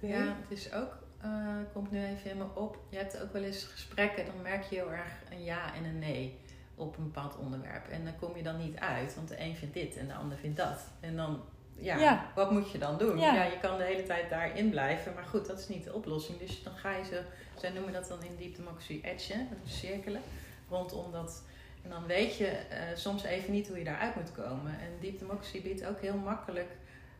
[0.00, 2.78] Ja, het is ook, uh, komt nu even in me op.
[2.88, 5.98] Je hebt ook wel eens gesprekken, dan merk je heel erg een ja en een
[5.98, 6.38] nee
[6.74, 7.88] op een bepaald onderwerp.
[7.88, 10.38] En dan kom je dan niet uit, want de een vindt dit en de ander
[10.38, 10.90] vindt dat.
[11.00, 11.40] En dan,
[11.80, 13.18] ja, wat moet je dan doen?
[13.18, 13.34] Ja.
[13.34, 13.44] ja.
[13.44, 16.38] je kan de hele tijd daarin blijven, maar goed, dat is niet de oplossing.
[16.38, 17.22] Dus dan ga je ze,
[17.56, 20.22] zij noemen dat dan in Deep Democracy edge, cirkelen,
[20.68, 21.42] rondom dat.
[21.82, 24.72] En dan weet je uh, soms even niet hoe je daaruit moet komen.
[24.80, 26.68] En Deep Democracy biedt ook heel makkelijk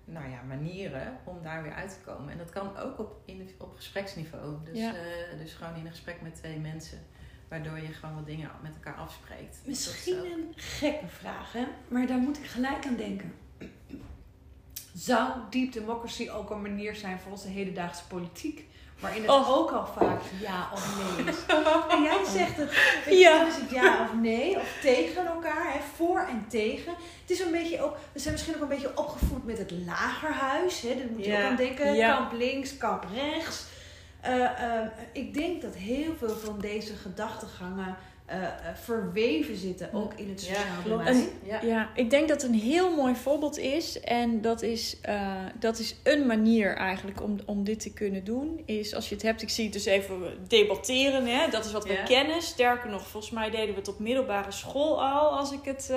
[0.05, 2.33] nou ja, manieren om daar weer uit te komen.
[2.33, 4.57] En dat kan ook op, in, op gespreksniveau.
[4.64, 4.92] Dus, uh,
[5.38, 6.99] dus gewoon in een gesprek met twee mensen.
[7.49, 9.61] Waardoor je gewoon wat dingen met elkaar afspreekt.
[9.64, 11.64] Misschien een gekke vraag, hè?
[11.88, 13.35] maar daar moet ik gelijk aan denken.
[14.94, 18.68] Zou deep democracy ook een manier zijn voor onze hedendaagse politiek?
[19.00, 19.50] Waarin het oh.
[19.50, 21.37] ook al vaak ja of nee is.
[21.94, 22.72] En jij zegt het,
[23.11, 23.46] ja.
[23.46, 26.92] is het ja of nee, of tegen elkaar, hè, voor en tegen.
[27.20, 30.81] Het is een beetje ook, we zijn misschien ook een beetje opgevoed met het lagerhuis.
[30.81, 30.94] Hè.
[30.96, 33.64] Dan moet je ook aan denken, kamp links, kamp rechts.
[34.26, 37.96] Uh, uh, ik denk dat heel veel van deze gedachtegangen
[38.33, 38.37] uh,
[38.75, 41.29] verweven zitten, ook in het sociaal domein.
[41.43, 41.61] Ja.
[41.62, 45.97] ja, ik denk dat een heel mooi voorbeeld is, en dat is, uh, dat is
[46.03, 49.49] een manier eigenlijk om, om dit te kunnen doen, is als je het hebt, ik
[49.49, 51.51] zie het dus even debatteren, hè?
[51.51, 52.43] dat is wat we kennen.
[52.43, 55.93] Sterker nog, volgens mij deden we het op middelbare school al, als ik het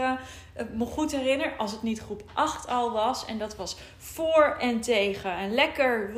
[0.73, 4.81] me goed herinner, als het niet groep 8 al was, en dat was voor en
[4.81, 6.11] tegen, en lekker,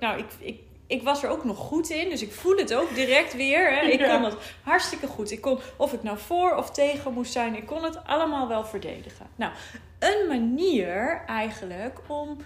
[0.00, 0.58] nou, ik, ik
[0.90, 2.08] ik was er ook nog goed in.
[2.08, 3.72] Dus ik voel het ook direct weer.
[3.72, 3.80] Hè.
[3.80, 5.30] Ik kon het hartstikke goed.
[5.30, 8.64] Ik kon, of ik nou voor of tegen moest zijn, ik kon het allemaal wel
[8.64, 9.26] verdedigen.
[9.36, 9.52] Nou,
[9.98, 12.36] een manier eigenlijk om.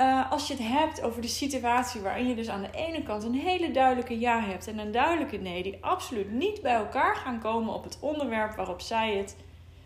[0.00, 3.22] Uh, als je het hebt over de situatie waarin je dus aan de ene kant
[3.22, 7.40] een hele duidelijke ja hebt en een duidelijke nee, die absoluut niet bij elkaar gaan
[7.40, 9.36] komen op het onderwerp waarop zij het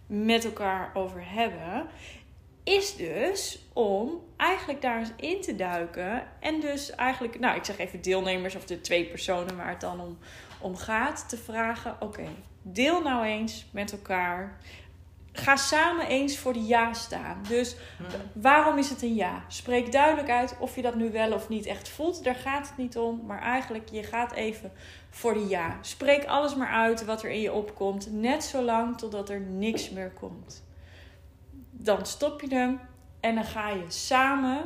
[0.06, 1.86] met elkaar over hebben,
[2.64, 6.22] is dus om eigenlijk daar eens in te duiken.
[6.40, 10.00] En dus eigenlijk, nou, ik zeg even deelnemers of de twee personen waar het dan
[10.00, 10.18] om,
[10.60, 12.24] om gaat, te vragen: oké,
[12.62, 14.60] deel nou eens met elkaar.
[15.34, 17.42] Ga samen eens voor de ja staan.
[17.48, 17.76] Dus
[18.32, 19.44] waarom is het een ja?
[19.48, 22.24] Spreek duidelijk uit of je dat nu wel of niet echt voelt.
[22.24, 23.22] Daar gaat het niet om.
[23.26, 24.72] Maar eigenlijk, je gaat even
[25.10, 25.78] voor de ja.
[25.80, 28.12] Spreek alles maar uit wat er in je opkomt.
[28.12, 30.62] Net zolang totdat er niks meer komt
[31.82, 32.80] dan stop je hem
[33.20, 34.64] en dan ga je samen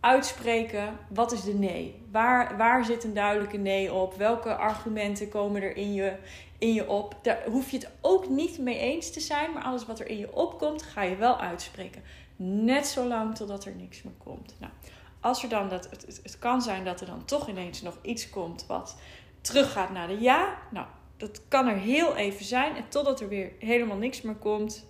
[0.00, 2.02] uitspreken wat is de nee.
[2.10, 4.14] Waar, waar zit een duidelijke nee op?
[4.14, 6.16] Welke argumenten komen er in je,
[6.58, 7.18] in je op?
[7.22, 10.18] Daar hoef je het ook niet mee eens te zijn, maar alles wat er in
[10.18, 12.02] je opkomt, ga je wel uitspreken.
[12.36, 14.54] Net zo lang totdat er niks meer komt.
[14.58, 14.72] Nou,
[15.20, 18.30] als er dan dat, het, het kan zijn dat er dan toch ineens nog iets
[18.30, 18.96] komt wat
[19.40, 20.58] teruggaat naar de ja.
[20.70, 22.76] Nou, dat kan er heel even zijn.
[22.76, 24.86] En totdat er weer helemaal niks meer komt,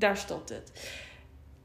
[0.00, 0.92] daar stopt het.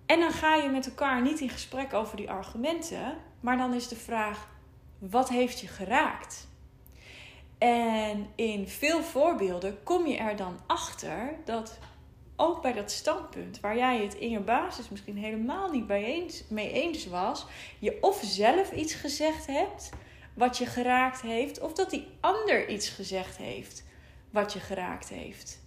[0.05, 3.87] En dan ga je met elkaar niet in gesprek over die argumenten, maar dan is
[3.87, 4.47] de vraag:
[4.99, 6.47] wat heeft je geraakt?
[7.57, 11.79] En in veel voorbeelden kom je er dan achter dat
[12.35, 15.87] ook bij dat standpunt waar jij het in je basis misschien helemaal niet
[16.49, 17.45] mee eens was,
[17.79, 19.89] je of zelf iets gezegd hebt
[20.33, 23.83] wat je geraakt heeft, of dat die ander iets gezegd heeft
[24.29, 25.64] wat je geraakt heeft.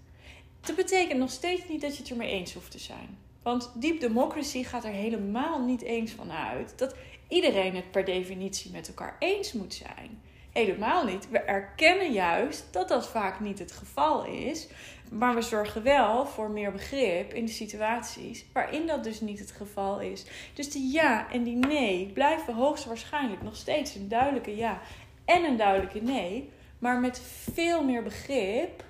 [0.60, 3.18] Dat betekent nog steeds niet dat je het ermee eens hoeft te zijn.
[3.42, 6.94] Want deep democracy gaat er helemaal niet eens van uit dat
[7.28, 10.20] iedereen het per definitie met elkaar eens moet zijn.
[10.52, 11.30] Helemaal niet.
[11.30, 14.68] We erkennen juist dat dat vaak niet het geval is.
[15.10, 19.50] Maar we zorgen wel voor meer begrip in de situaties waarin dat dus niet het
[19.50, 20.24] geval is.
[20.54, 24.80] Dus die ja en die nee blijven hoogstwaarschijnlijk nog steeds een duidelijke ja
[25.24, 26.50] en een duidelijke nee.
[26.78, 27.20] Maar met
[27.52, 28.84] veel meer begrip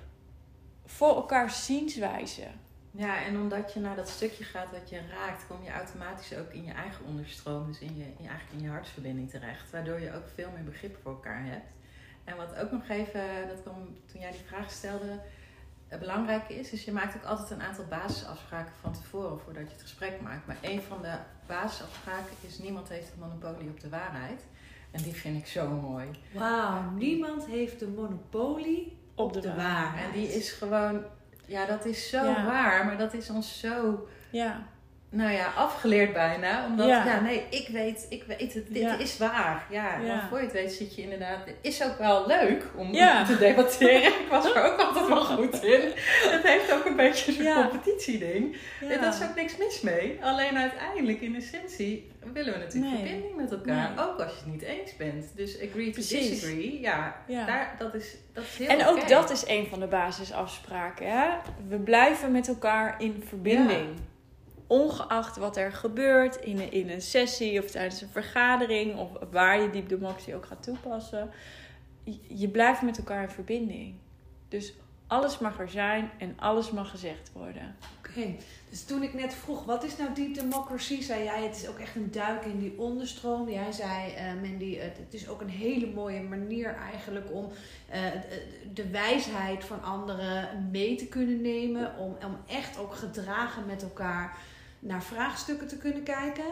[0.89, 2.47] voor elkaars zienswijze.
[2.91, 6.51] Ja, en omdat je naar dat stukje gaat wat je raakt, kom je automatisch ook
[6.51, 9.71] in je eigen onderstroom, dus in je, in eigenlijk in je hartsverbinding terecht.
[9.71, 11.71] Waardoor je ook veel meer begrip voor elkaar hebt.
[12.23, 15.19] En wat ook nog even, dat kwam toen jij die vraag stelde,
[15.87, 19.73] eh, belangrijk is, is je maakt ook altijd een aantal basisafspraken van tevoren voordat je
[19.73, 20.47] het gesprek maakt.
[20.47, 24.41] Maar een van de basisafspraken is niemand heeft een monopolie op de waarheid.
[24.91, 26.07] En die vind ik zo mooi.
[26.33, 30.05] Wauw, niemand heeft de monopolie op, de, waarheid.
[30.05, 31.03] En die is gewoon
[31.45, 34.07] ja, dat is zo waar, maar dat is ons zo.
[34.29, 34.67] Ja.
[35.11, 36.65] Nou ja, afgeleerd bijna.
[36.65, 37.19] Omdat, Ja.
[37.19, 38.97] nee, ik weet, ik weet het, dit Ja.
[38.97, 39.65] is waar.
[39.69, 40.15] Ja, Ja.
[40.15, 41.45] maar voor je het weet zit je inderdaad...
[41.45, 43.25] Het is ook wel leuk om Ja.
[43.25, 44.03] te debatteren.
[44.03, 45.81] ik was er ook altijd wel goed in.
[46.31, 48.57] Het heeft ook een beetje zo'n competitieding.
[48.81, 50.17] En daar is ook niks mis mee.
[50.21, 53.01] Alleen uiteindelijk, in essentie, willen we natuurlijk Nee.
[53.01, 53.91] verbinding met elkaar.
[53.95, 54.05] Nee.
[54.05, 55.25] Ook als je het niet eens bent.
[55.35, 56.79] Dus agree to disagree.
[56.79, 57.15] Ja.
[57.27, 61.11] Daar, dat, is, dat is heel En ook dat is een van de basisafspraken.
[61.19, 61.27] Hè?
[61.67, 63.87] We blijven met elkaar in verbinding.
[64.69, 69.61] Ongeacht wat er gebeurt in een, in een sessie of tijdens een vergadering of waar
[69.61, 71.29] je diep democratie ook gaat toepassen.
[72.27, 73.95] Je, blijft met elkaar in verbinding.
[74.47, 74.73] Dus
[75.07, 77.75] alles mag er zijn en alles mag gezegd worden.
[77.97, 78.35] Oké,
[78.69, 81.79] dus toen ik net vroeg, wat is nou deep democracy, zei jij, het is ook
[81.79, 83.49] echt een duik in die onderstroom.
[83.49, 87.49] Jij zei, eh, Mandy, het, het is ook een hele mooie manier eigenlijk om
[87.89, 88.01] eh,
[88.73, 91.97] de wijsheid van anderen mee te kunnen nemen.
[91.97, 94.37] Om, om echt ook gedragen met elkaar
[94.79, 96.45] naar vraagstukken te kunnen kijken.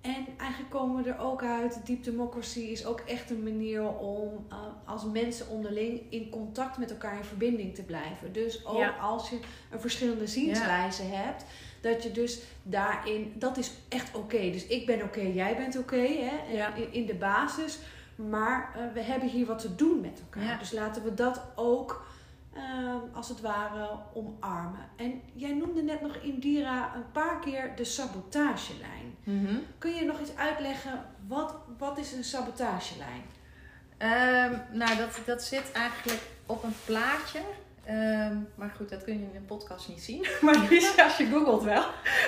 [0.00, 4.46] En eigenlijk komen we er ook uit, deep democracy is ook echt een manier om
[4.50, 8.32] eh, als mensen onderling in contact met elkaar in verbinding te blijven.
[8.32, 8.88] Dus ook Ja.
[9.00, 9.38] als je
[9.70, 11.44] een verschillende zienswijze hebt,
[11.80, 14.50] dat je dus daarin, dat is echt oké.
[14.50, 16.74] Dus ik ben oké, jij bent oké hè, en Ja.
[16.74, 17.78] in, in de basis.
[18.16, 20.58] Maar eh, we hebben hier wat te doen met elkaar.
[20.58, 22.06] Dus laten we dat ook
[22.54, 24.88] ehm, als het ware omarmen.
[24.96, 29.16] En jij noemde net nog Indira een paar keer de sabotagelijn.
[29.24, 29.56] Mhm.
[29.78, 33.22] Kun je nog iets uitleggen, wat, wat is een sabotagelijn?
[33.98, 37.40] Ehm, nou, dat, dat zit eigenlijk op een plaatje.
[37.86, 40.26] Ehm, maar goed, dat kun je in een podcast niet zien.
[40.42, 41.82] Maar die is, als je googelt wel.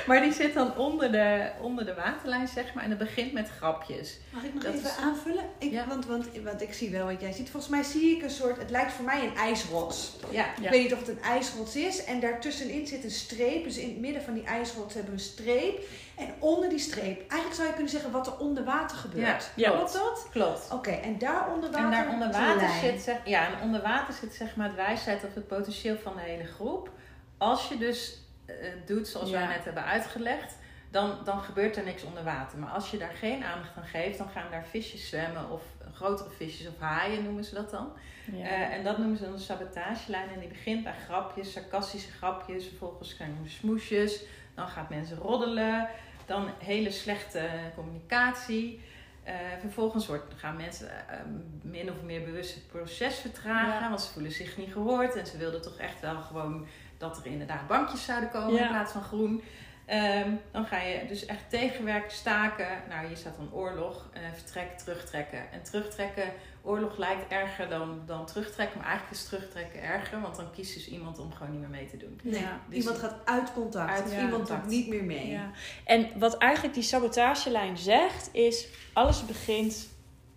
[0.07, 2.85] Maar die zit dan onder de, onder de waterlijn, zeg maar.
[2.85, 4.19] En het begint met grapjes.
[4.31, 5.45] Mag ik nog Dat even is- aanvullen?
[5.59, 5.87] Ik, Ja.
[5.88, 7.51] want, want, want ik zie wel wat jij ziet.
[7.51, 10.12] Volgens mij zie ik een soort, het lijkt voor mij een ijsrots.
[10.31, 10.45] Ja.
[10.57, 10.71] Ik Ja.
[10.71, 12.05] weet niet of het een ijsrots is.
[12.05, 13.64] En daartussenin zit een streep.
[13.64, 15.79] Dus in het midden van die ijsrots hebben we een streep.
[16.16, 19.50] En onder die streep, eigenlijk zou je kunnen zeggen wat er onder water gebeurt.
[19.55, 20.29] Ja, Klopt dat?
[20.31, 20.70] Klopt.
[20.72, 24.14] Oké, en daar onder water En daar onder water zit, zeg, ja, en onder water
[24.14, 26.90] zit zeg maar het wijsheid of het potentieel van de hele groep.
[27.38, 28.55] Als je dus eh,
[28.87, 29.48] doet zoals wij Ja.
[29.48, 30.57] net hebben uitgelegd,
[30.90, 32.59] dan, dan gebeurt er niks onder water.
[32.59, 36.31] Maar als je daar geen aandacht aan geeft, dan gaan daar visjes zwemmen of grotere
[36.31, 37.92] visjes of haaien noemen ze dat dan.
[38.33, 38.44] Ja.
[38.44, 40.29] Eh, en dat noemen ze dan een sabotagelijn.
[40.35, 42.66] En die begint bij grapjes, sarcastische grapjes.
[42.66, 44.22] Vervolgens krijgen we smoesjes.
[44.55, 45.88] Dan gaat mensen roddelen.
[46.26, 48.80] Dan hele slechte communicatie.
[49.22, 51.18] Eh, vervolgens wordt, gaan mensen eh,
[51.62, 53.80] min of meer bewust het proces vertragen.
[53.82, 53.88] Ja.
[53.88, 55.16] Want ze voelen zich niet gehoord.
[55.16, 56.66] En ze wilden toch echt wel gewoon
[56.98, 58.62] dat er inderdaad bankjes zouden komen Ja.
[58.62, 59.42] in plaats van groen.
[59.86, 62.68] Ehm, dan ga je dus echt tegenwerken, staken.
[62.88, 65.52] Nou, hier staat dan oorlog, eh, vertrek, terugtrekken.
[65.52, 66.32] En terugtrekken,
[66.66, 68.79] oorlog lijkt erger dan, dan terugtrekken.
[68.79, 71.87] Maar eigenlijk is terugtrekken erger, want dan kiest dus iemand om gewoon niet meer mee
[71.87, 72.20] te doen.
[72.22, 72.61] Nee, Ja.
[72.68, 73.90] Dus- iemand gaat uit contact.
[73.90, 74.62] Uit iemand contact.
[74.62, 75.29] doet niet meer mee.
[75.31, 75.50] Ja.
[75.85, 79.88] En wat eigenlijk die sabotagelijn zegt, is alles begint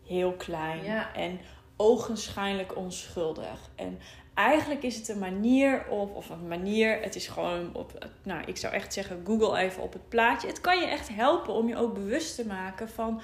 [0.06, 1.14] heel klein Ja.
[1.14, 1.40] en
[1.78, 3.70] ogenschijnlijk onschuldig.
[3.76, 4.00] En
[4.34, 8.58] eigenlijk is het een manier of, of een manier, het is gewoon op, nou ik
[8.58, 10.48] zou echt zeggen, Google even op het plaatje.
[10.48, 13.22] Het kan je echt helpen om je ook bewust te maken van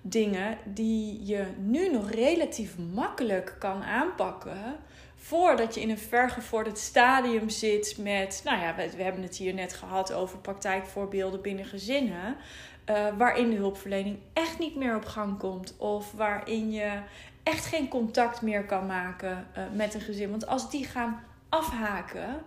[0.00, 4.76] dingen die je nu nog relatief makkelijk kan aanpakken.
[5.16, 9.72] Voordat je in een vergevorderd stadium zit met, nou ja, we, hebben het hier net
[9.72, 12.36] gehad over praktijkvoorbeelden binnen gezinnen.
[12.84, 15.74] eh, waarin de hulpverlening echt niet meer op gang komt.
[15.76, 17.00] Of waarin je
[17.42, 20.30] echt geen contact meer kan maken eh, met een gezin.
[20.30, 22.42] Want als die gaan afhaken,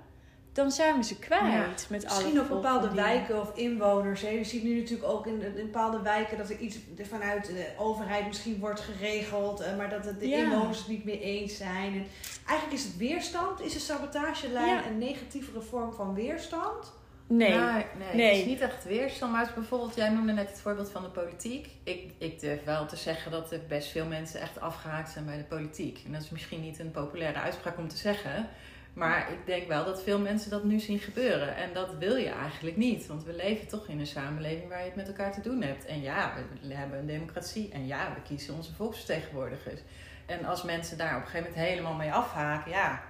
[0.53, 1.85] dan zijn we ze kwijt.
[1.89, 4.21] Met alle Misschien op bepaalde wijken of inwoners.
[4.21, 4.29] Hè.
[4.29, 6.77] Je ziet nu natuurlijk ook in, in bepaalde wijken dat er iets
[7.09, 10.37] vanuit de overheid misschien wordt geregeld, eh, maar dat het de Ja.
[10.37, 11.93] inwoners het niet meer eens zijn.
[11.93, 12.05] En
[12.47, 14.85] eigenlijk is het weerstand, is een sabotagelijn Ja.
[14.85, 16.91] een negatievere vorm van weerstand?
[17.27, 17.49] Nee.
[17.57, 18.29] Nee, Nee.
[18.29, 19.31] het is niet echt weerstand.
[19.31, 21.69] Maar het is bijvoorbeeld, jij noemde net het voorbeeld van de politiek.
[21.83, 25.37] Ik, ik durf wel te zeggen dat er best veel mensen echt afgehaakt zijn bij
[25.37, 25.99] de politiek.
[26.05, 28.47] En dat is misschien niet een populaire uitspraak om te zeggen.
[28.93, 31.55] Maar ik denk wel dat veel mensen dat nu zien gebeuren.
[31.55, 33.07] En dat wil je eigenlijk niet.
[33.07, 35.85] Want we leven toch in een samenleving waar je het met elkaar te doen hebt.
[35.85, 37.71] En ja, we hebben een democratie.
[37.71, 39.79] En ja, we kiezen onze volksvertegenwoordigers.
[40.25, 43.03] En als mensen daar op een gegeven moment helemaal mee afhaken, ja,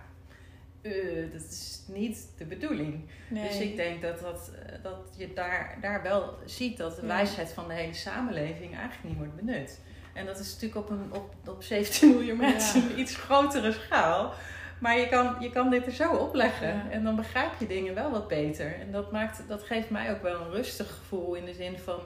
[0.82, 3.10] eh, dat is niet de bedoeling.
[3.28, 3.48] nee.
[3.48, 7.52] Dus ik denk dat, dat, eh, dat je daar, daar wel ziet dat de wijsheid
[7.52, 9.80] van de hele samenleving eigenlijk niet wordt benut.
[10.14, 12.48] En dat is natuurlijk op, een, op, op 17 miljoen Ja.
[12.48, 14.34] mensen een iets grotere schaal.
[14.82, 16.68] Maar je kan, je kan dit er zo opleggen.
[16.68, 16.90] Ja.
[16.90, 18.80] En dan begrijp je dingen wel wat beter.
[18.80, 22.00] En dat, maakt, dat geeft mij ook wel een rustig gevoel in de zin van,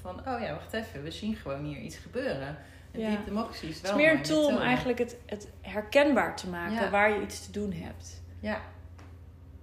[0.00, 2.56] van oh ja, wacht even, we zien gewoon hier iets gebeuren.
[2.92, 3.08] En Ja.
[3.08, 6.48] deep democracy is Het wel is meer een tool om eigenlijk het, het herkenbaar te
[6.48, 6.90] maken Ja.
[6.90, 8.22] waar je iets te doen hebt.
[8.40, 8.60] Ja,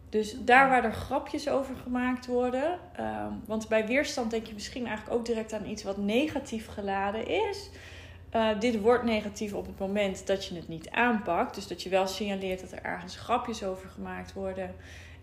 [0.09, 2.79] Dus daar waar er grapjes over gemaakt worden.
[2.95, 7.27] ehm, want bij weerstand denk je misschien eigenlijk ook direct aan iets wat negatief geladen
[7.27, 7.69] is.
[8.29, 11.55] Eh, dit wordt negatief op het moment dat je het niet aanpakt.
[11.55, 14.75] Dus dat je wel signaleert dat er ergens grapjes over gemaakt worden.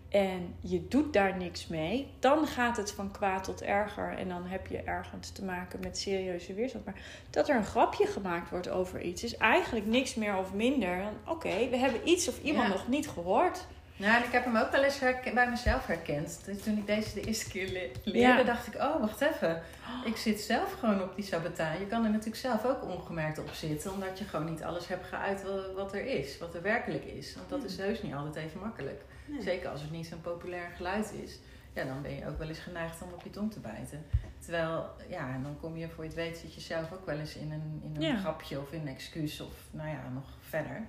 [0.09, 2.07] En je doet daar niks mee.
[2.19, 4.17] Dan gaat het van kwaad tot erger.
[4.17, 6.85] En dan heb je ergens te maken met serieuze weerstand.
[6.85, 10.97] Maar dat er een grapje gemaakt wordt over iets is eigenlijk niks meer of minder
[10.97, 12.73] dan: oké, we hebben iets of iemand Ja.
[12.73, 13.67] nog niet gehoord.
[13.97, 14.99] Nou, ik heb hem ook wel eens
[15.33, 16.41] bij mezelf herkend.
[16.45, 18.43] Dus toen ik deze de eerste keer le- leerde, Ja.
[18.43, 19.61] dacht ik, oh, wacht even.
[20.05, 21.79] Ik zit zelf gewoon op die sabotage.
[21.79, 25.05] Je kan er natuurlijk zelf ook ongemerkt op zitten, omdat je gewoon niet alles hebt
[25.07, 27.35] geuit wa- wat er is, wat er werkelijk is.
[27.35, 29.01] Want dat is heus niet altijd even makkelijk.
[29.25, 29.41] Nee.
[29.41, 31.39] Zeker als het niet zo'n populair geluid is.
[31.73, 34.05] Ja, dan ben je ook wel eens geneigd om op je tong te bijten.
[34.39, 37.17] Terwijl, ja, en dan kom je voor je het weet, zit je zelf ook wel
[37.19, 38.15] eens in een, in een Ja.
[38.17, 40.81] grapje of in een excuus of nou ja, nog verder.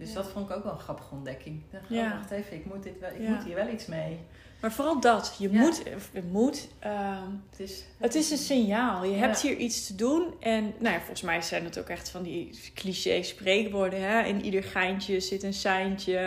[0.00, 0.14] Dus Ja.
[0.14, 1.62] dat vond ik ook wel een grappige ontdekking.
[1.88, 2.06] Ja.
[2.06, 3.30] oh, wacht even, ik, moet, dit wel, ik Ja.
[3.30, 4.18] moet hier wel iets mee.
[4.60, 5.36] Maar vooral dat.
[5.38, 5.60] Je Ja.
[5.60, 5.82] moet.
[5.96, 9.04] of Je moet ehm, Het is, het is een signaal.
[9.04, 9.18] Je Ja.
[9.18, 10.34] hebt hier iets te doen.
[10.40, 14.00] En nou ja, volgens mij zijn het ook echt van die cliché spreekwoorden.
[14.02, 14.22] Hè?
[14.22, 16.18] In ieder geintje zit een seintje.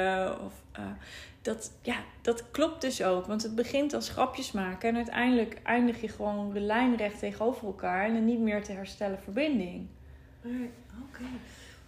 [0.46, 0.84] Of, eh,
[1.42, 3.26] dat, ja, dat klopt dus ook.
[3.26, 4.90] Want het begint als grapjes maken.
[4.90, 8.06] En uiteindelijk eindig je gewoon lijnrecht tegenover elkaar.
[8.06, 9.88] En een niet meer te herstellen verbinding.
[10.44, 11.24] Oké.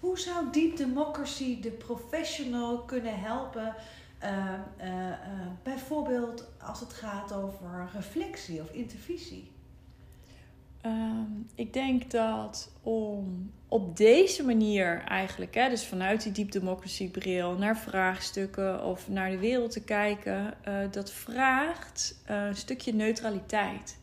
[0.06, 3.76] Hoe zou Deep Democracy de professional kunnen helpen?
[4.20, 5.18] eh, eh, eh,
[5.64, 9.52] bijvoorbeeld als het gaat over reflectie of intervisie.
[10.82, 17.12] Ehm, ik denk dat om op deze manier eigenlijk, hè, dus vanuit die deep democracy
[17.12, 20.54] bril naar vraagstukken of naar de wereld te kijken,
[20.92, 23.98] dat vraagt een stukje neutraliteit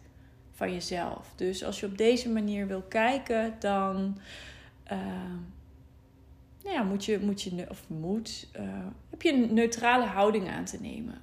[0.53, 1.33] van jezelf.
[1.37, 4.19] Dus als je op deze manier wil kijken, dan
[4.85, 5.37] ehm,
[6.65, 8.63] nou ja, moet je, moet je, of moet, eh,
[9.11, 11.23] heb je een neutrale houding aan te nemen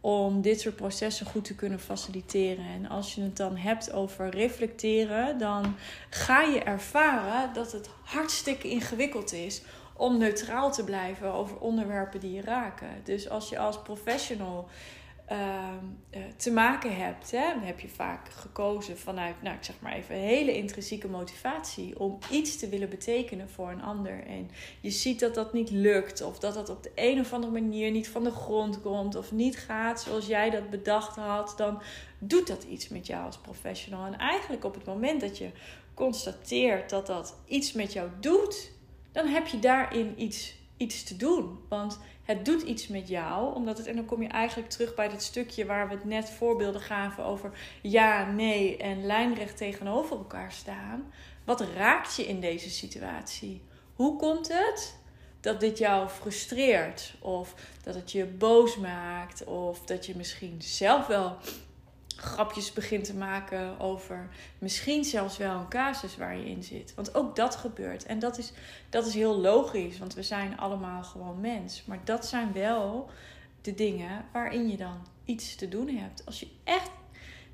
[0.00, 2.64] om dit soort processen goed te kunnen faciliteren.
[2.64, 5.74] En als je het dan hebt over reflecteren, dan
[6.10, 9.62] ga je ervaren dat het hartstikke ingewikkeld is
[9.96, 12.88] om neutraal te blijven over onderwerpen die je raken.
[13.04, 14.68] Dus als je als professional
[16.36, 20.56] te maken hebt, hè, heb je vaak gekozen vanuit, nou ik zeg maar even, hele
[20.56, 24.26] intrinsieke motivatie om iets te willen betekenen voor een ander.
[24.26, 27.52] En je ziet dat dat niet lukt, of dat dat op de een of andere
[27.52, 31.82] manier niet van de grond komt, of niet gaat zoals jij dat bedacht had, dan
[32.18, 34.06] doet dat iets met jou als professional.
[34.06, 35.50] En eigenlijk op het moment dat je
[35.94, 38.72] constateert dat dat iets met jou doet,
[39.12, 41.58] dan heb je daarin iets, iets te doen.
[41.68, 45.08] Want het doet iets met jou, omdat het, en dan kom je eigenlijk terug bij
[45.08, 47.52] dat stukje waar we het net voorbeelden gaven over
[47.82, 51.12] ja, nee en lijnrecht tegenover elkaar staan.
[51.44, 53.62] Wat raakt je in deze situatie?
[53.94, 54.98] Hoe komt het
[55.40, 57.14] dat dit jou frustreert?
[57.20, 59.44] Of dat het je boos maakt?
[59.44, 61.36] Of dat je misschien zelf wel
[62.20, 64.28] grapjes begint te maken over
[64.58, 66.94] misschien zelfs wel een casus waar je in zit.
[66.94, 68.04] Want ook dat gebeurt.
[68.04, 68.52] En dat is,
[68.90, 71.84] dat is heel logisch, want we zijn allemaal gewoon mens.
[71.86, 73.10] Maar dat zijn wel
[73.62, 76.26] de dingen waarin je dan iets te doen hebt.
[76.26, 76.90] Als je echt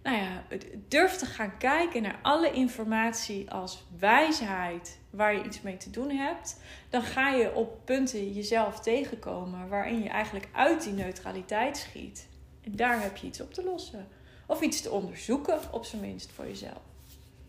[0.03, 0.43] nou ja,
[0.89, 6.11] durft te gaan kijken naar alle informatie als wijsheid waar je iets mee te doen
[6.11, 12.29] hebt, dan ga je op punten jezelf tegenkomen waarin je eigenlijk uit die neutraliteit schiet.
[12.65, 14.09] En daar heb je iets op te lossen.
[14.47, 16.81] Of iets te onderzoeken, op zijn minst voor jezelf.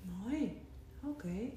[0.01, 0.61] Mooi,
[1.03, 1.49] oké.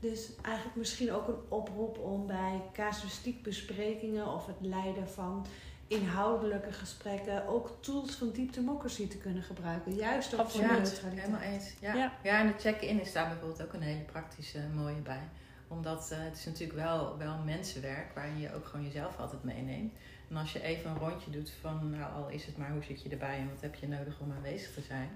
[0.00, 5.46] Dus eigenlijk misschien ook een oproep om bij casuïstiekbesprekingen of het leiden van
[5.86, 9.94] inhoudelijke gesprekken ook tools van Deep Democracy te kunnen gebruiken.
[9.94, 10.66] Juist ook Absoluut.
[10.66, 11.26] voor Ja, neutraliteit.
[11.26, 11.72] helemaal eens.
[11.80, 11.94] Ja.
[11.94, 12.12] Ja.
[12.22, 12.38] Ja.
[12.40, 15.28] en de check-in is daar bijvoorbeeld ook een hele praktische mooie bij.
[15.68, 19.92] Omdat eh, het is natuurlijk wel, wel mensenwerk waarin je ook gewoon jezelf altijd meeneemt.
[20.32, 23.02] En als je even een rondje doet van, nou al is het maar hoe zit
[23.02, 25.10] je erbij en wat heb je nodig om aanwezig te zijn.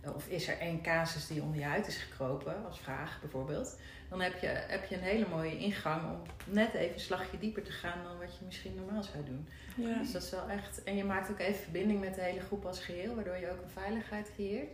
[0.00, 3.78] Eh, Of is er één casus die onder je huid is gekropen, als vraag bijvoorbeeld.
[4.08, 6.22] Dan heb je, heb je een hele mooie ingang om
[6.54, 9.48] net even een slagje dieper te gaan dan wat je misschien normaal zou doen.
[9.76, 9.98] Ja.
[9.98, 10.82] Dus dat is wel echt.
[10.82, 13.62] En je maakt ook even verbinding met de hele groep als geheel, waardoor je ook
[13.62, 14.70] een veiligheid creëert.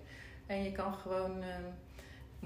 [0.46, 1.42] En je kan gewoon.
[1.42, 1.62] ehm,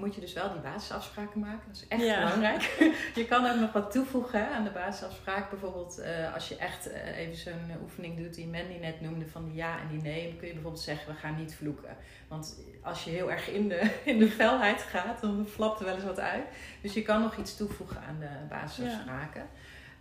[0.01, 1.61] moet je dus wel die basisafspraken maken.
[1.67, 2.23] Dat is echt Ja.
[2.23, 2.61] belangrijk.
[3.15, 5.49] je kan ook nog wat toevoegen aan de basisafspraak.
[5.49, 9.45] Bijvoorbeeld eh, als je echt eh, even zo'n oefening doet die Mandy net noemde van
[9.45, 10.27] die ja en die nee.
[10.27, 11.97] Dan kun je bijvoorbeeld zeggen we gaan niet vloeken.
[12.27, 15.95] Want als je heel erg in de, in de felheid gaat, dan flapt er wel
[15.95, 16.43] eens wat uit.
[16.81, 19.47] Dus je kan nog iets toevoegen aan de basisafspraken.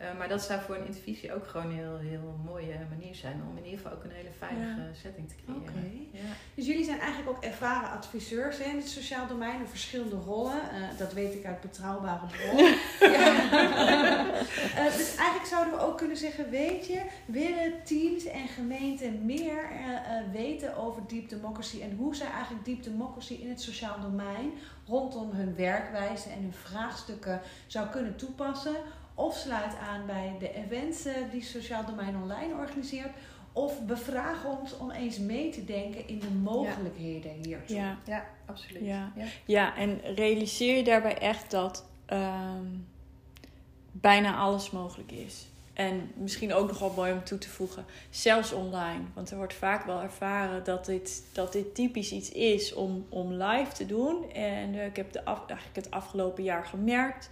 [0.00, 3.42] Eh, maar dat zou voor een intervisie ook gewoon een heel, heel mooie manier zijn
[3.50, 6.08] om in ieder geval ook een hele veilige setting te creëren.
[6.12, 6.18] Ja.
[6.54, 10.70] Dus jullie zijn eigenlijk ook ervaren adviseurs hè, in het sociaal domein, in verschillende rollen.
[10.70, 12.76] Eh, dat weet ik uit betrouwbare bronnen.
[13.00, 13.28] ja.
[14.76, 19.68] Eh, dus eigenlijk zouden we ook kunnen zeggen, weet je, willen teams en gemeenten meer
[20.32, 24.52] weten over deep democracy en hoe zij eigenlijk deep democracy in het sociaal domein
[24.86, 28.76] rondom hun werkwijze en hun vraagstukken zou kunnen toepassen?
[29.20, 33.10] Of sluit aan bij de events eh, die Sociaal Domein Online organiseert.
[33.52, 37.76] Of bevraag ons om eens mee te denken in de mogelijkheden hiertoe.
[37.76, 37.98] Ja.
[38.06, 38.84] ja, absoluut.
[38.84, 39.12] Ja.
[39.16, 39.24] Ja.
[39.44, 42.64] Ja, en realiseer je daarbij echt dat ehm,
[43.92, 45.46] bijna alles mogelijk is.
[45.72, 49.02] En misschien ook nog wel mooi om toe te voegen, zelfs online.
[49.14, 53.32] Want er wordt vaak wel ervaren dat dit, dat dit typisch iets is om, om
[53.32, 54.30] live te doen.
[54.30, 57.30] En eh, ik heb de af, eigenlijk het afgelopen jaar gemerkt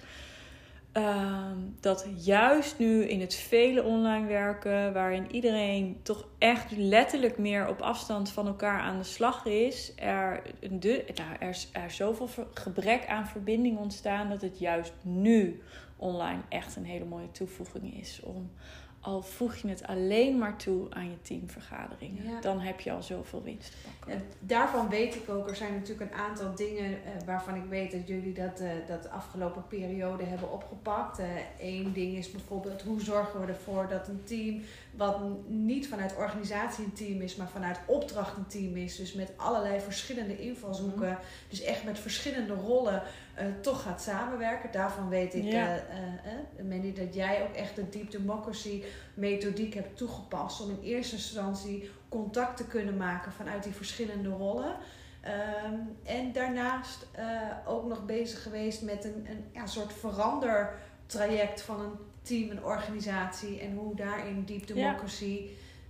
[0.99, 7.69] ehm, dat juist nu in het vele online werken, waarin iedereen toch echt letterlijk meer
[7.69, 12.29] op afstand van elkaar aan de slag is, er, de, nou, er, is, er zoveel
[12.55, 15.63] gebrek aan verbinding ontstaan dat het juist nu
[15.97, 18.21] online echt een hele mooie toevoeging is.
[18.23, 18.51] Om,
[19.09, 22.41] al voeg je het alleen maar toe aan je teamvergaderingen, Ja.
[22.41, 24.13] dan heb je al zoveel winst te pakken.
[24.13, 27.91] En daarvan weet ik ook, er zijn natuurlijk een aantal dingen eh, waarvan ik weet
[27.93, 31.21] dat jullie dat, eh, dat de afgelopen periode hebben opgepakt.
[31.61, 34.61] Eén ding is bijvoorbeeld hoe zorgen we ervoor dat een team,
[34.99, 35.19] wat
[35.49, 39.81] niet vanuit organisatie een team is, maar vanuit opdracht een team is, dus met allerlei
[39.81, 41.19] verschillende invalshoeken,
[41.49, 43.03] dus echt met verschillende rollen,
[43.35, 44.73] eh, toch gaat samenwerken.
[44.73, 45.81] Daarvan weet ik, Ja.
[46.69, 48.83] Mandy, dat jij ook echt de Deep Democracy
[49.15, 54.77] methodiek hebt toegepast om in eerste instantie contact te kunnen maken vanuit die verschillende rollen.
[55.21, 55.75] Ehm,
[56.05, 57.07] en daarnaast
[57.67, 63.61] ook nog bezig geweest met een, een ja, soort verandertraject van een team, een organisatie
[63.61, 65.41] en hoe daarin Deep Democracy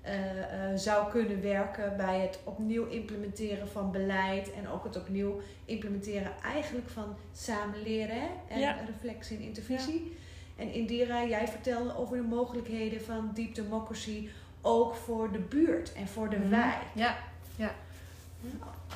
[0.02, 5.40] eh, eh, zou kunnen werken bij het opnieuw implementeren van beleid en ook het opnieuw
[5.64, 8.76] implementeren eigenlijk van samen leren en Ja.
[8.86, 10.16] reflectie en intervisie.
[10.56, 14.28] En Indira, jij vertelde over de mogelijkheden van Deep Democracy
[14.62, 16.48] ook voor de buurt en voor de Mhm.
[16.50, 16.78] wij.
[16.92, 17.16] Ja,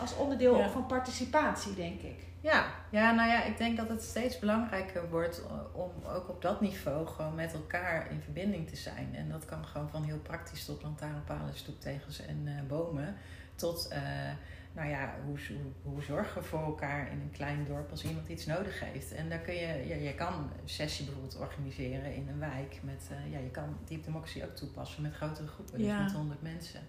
[0.00, 0.64] Als onderdeel Ja.
[0.66, 2.16] ook van participatie, denk ik.
[2.42, 6.60] Ja, ja, nou ja, ik denk dat het steeds belangrijker wordt om ook op dat
[6.60, 9.14] niveau gewoon met elkaar in verbinding te zijn.
[9.14, 13.16] En dat kan gewoon van heel praktisch tot lantaarnpalen, stoeptegels en eh, bomen.
[13.54, 14.00] Tot, eh,
[14.72, 18.28] nou ja, hoe, hoe, hoe zorgen we voor elkaar in een klein dorp als iemand
[18.28, 19.12] iets nodig heeft.
[19.12, 22.80] En daar kun je, ja, je kan een sessie bijvoorbeeld organiseren in een wijk.
[22.82, 26.42] Met, eh, ja, je kan Deep Democracy ook toepassen met grotere groepen, dus met 100
[26.42, 26.80] mensen.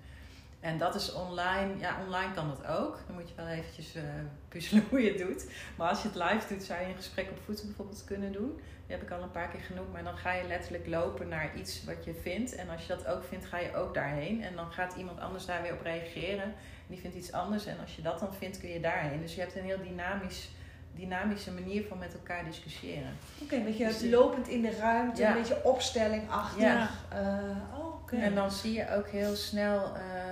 [0.63, 2.99] En dat is online, ja, online kan dat ook.
[3.07, 4.03] Dan moet je wel eventjes eh,
[4.49, 5.45] puzzelen hoe je het doet.
[5.77, 8.55] Maar als je het live doet, zou je een gesprek op voeten bijvoorbeeld kunnen doen.
[8.85, 9.91] Die heb ik al een paar keer genoemd.
[9.91, 12.55] Maar dan ga je letterlijk lopen naar iets wat je vindt.
[12.55, 14.43] En als je dat ook vindt, ga je ook daarheen.
[14.43, 16.43] En dan gaat iemand anders daar weer op reageren.
[16.43, 17.65] En die vindt iets anders.
[17.65, 19.21] En als je dat dan vindt, kun je daarheen.
[19.21, 20.49] Dus je hebt een heel dynamisch,
[20.95, 23.17] dynamische manier van met elkaar discussiëren.
[23.41, 25.29] Oké, een beetje Dus lopend in de ruimte, Ja.
[25.29, 26.61] een beetje opstellingachtig.
[26.61, 26.89] Ja.
[27.09, 27.73] Eh.
[28.21, 30.22] En dan zie je ook heel snel ja,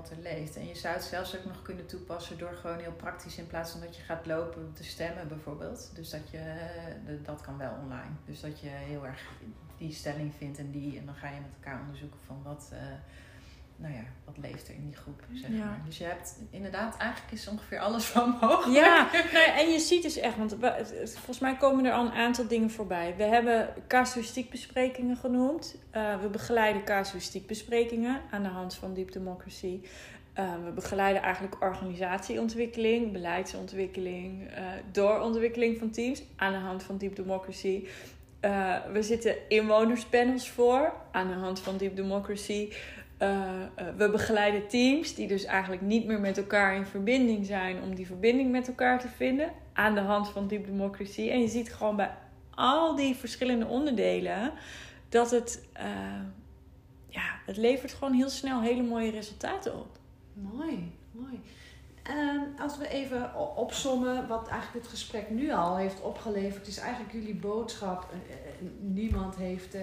[0.00, 0.56] wat er leeft.
[0.56, 3.70] En je zou het zelfs ook nog kunnen toepassen door gewoon heel praktisch in plaats
[3.70, 5.90] van dat je gaat lopen te stemmen bijvoorbeeld.
[5.94, 8.14] Dus dat je, eh, dat kan wel online.
[8.24, 9.22] Dus dat je heel erg
[9.76, 10.98] die stelling vindt en die.
[10.98, 12.78] En dan ga je met elkaar onderzoeken van wat, eh,
[13.80, 15.64] nou ja, wat leeft er in die groep, zeg Ja.
[15.64, 15.80] maar.
[15.86, 18.76] Dus je hebt inderdaad, eigenlijk is ongeveer alles van mogelijk.
[18.76, 19.08] Ja,
[19.56, 20.56] en je ziet dus echt, want
[21.14, 23.14] volgens mij komen er al een aantal dingen voorbij.
[23.16, 25.76] We hebben casuïstiekbesprekingen genoemd.
[25.90, 29.80] Eh, we begeleiden casuïstiekbesprekingen aan de hand van Deep Democracy.
[30.32, 34.62] Eh, we begeleiden eigenlijk organisatieontwikkeling, beleidsontwikkeling, eh,
[34.92, 37.86] doorontwikkeling van teams aan de hand van Deep Democracy.
[38.92, 42.72] We zitten inwonerspanels voor aan de hand van Deep Democracy.
[43.18, 47.82] Eh, eh, we begeleiden teams die dus eigenlijk niet meer met elkaar in verbinding zijn
[47.82, 51.30] om die verbinding met elkaar te vinden aan de hand van Deep Democracy.
[51.30, 52.14] En je ziet gewoon bij
[52.54, 54.52] al die verschillende onderdelen
[55.08, 55.86] dat het, eh,
[57.08, 59.98] ja, het levert gewoon heel snel hele mooie resultaten op.
[60.32, 61.40] Mooi, mooi.
[62.02, 67.12] Ehm, als we even opsommen wat eigenlijk het gesprek nu al heeft opgeleverd, is eigenlijk
[67.12, 68.06] jullie boodschap.
[68.80, 69.76] niemand heeft,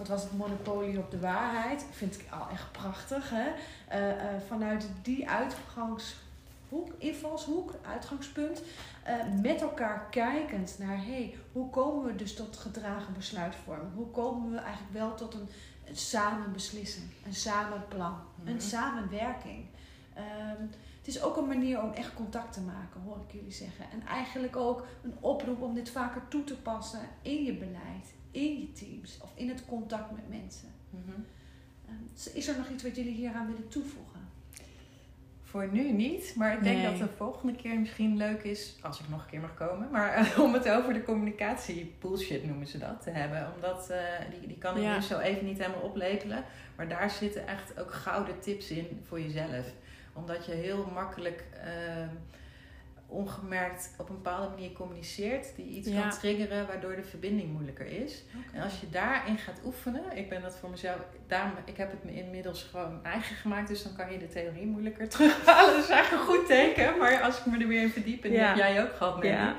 [0.00, 1.84] wat was het, monopolie op de waarheid.
[1.90, 3.30] Vind ik al echt prachtig.
[3.30, 3.48] Hè?
[3.88, 8.62] Eh, eh, vanuit die uitgangshoek, invalshoek, uitgangspunt,
[9.02, 13.94] eh, met elkaar kijkend naar hey, hoe komen we dus tot gedragen besluitvorming?
[13.94, 15.48] Hoe komen we eigenlijk wel tot een,
[15.88, 18.60] een samen beslissen, een samen plan, een Mhm.
[18.62, 19.64] samenwerking?
[20.14, 20.62] Ehm,
[21.00, 23.84] Het is ook een manier om echt contact te maken, hoor ik jullie zeggen.
[23.92, 28.58] En eigenlijk ook een oproep om dit vaker toe te passen in je beleid, in
[28.60, 30.68] je teams of in het contact met mensen.
[30.90, 31.20] Mhm.
[31.88, 34.08] Ehm, Is er nog iets wat jullie hieraan willen toevoegen?
[35.42, 36.98] Voor nu niet, maar ik denk Nee.
[36.98, 40.12] dat de volgende keer misschien leuk is, als ik nog een keer mag komen, maar
[40.14, 43.52] eh, om het over de communicatie bullshit noemen ze dat te hebben.
[43.54, 43.98] Omdat eh,
[44.38, 44.94] die, die kan ik Ja.
[44.94, 46.44] nu zo even niet helemaal oplepelen,
[46.76, 49.66] maar daar zitten echt ook gouden tips in voor jezelf.
[50.12, 52.08] Omdat je heel makkelijk ehm,
[53.10, 56.00] ongemerkt op een bepaalde manier communiceert die iets Ja.
[56.00, 58.24] kan triggeren waardoor de verbinding moeilijker is.
[58.52, 60.96] En als je daarin gaat oefenen, ik ben dat voor mezelf,
[61.26, 64.66] daarom, ik heb het me inmiddels gewoon eigen gemaakt, dus dan kan je de theorie
[64.66, 65.74] moeilijker terughalen.
[65.74, 68.32] Dat is eigenlijk een goed teken, maar als ik me er weer in verdiep, en
[68.32, 68.46] Ja.
[68.48, 69.54] heb jij ook gehad, Mandy, Ja.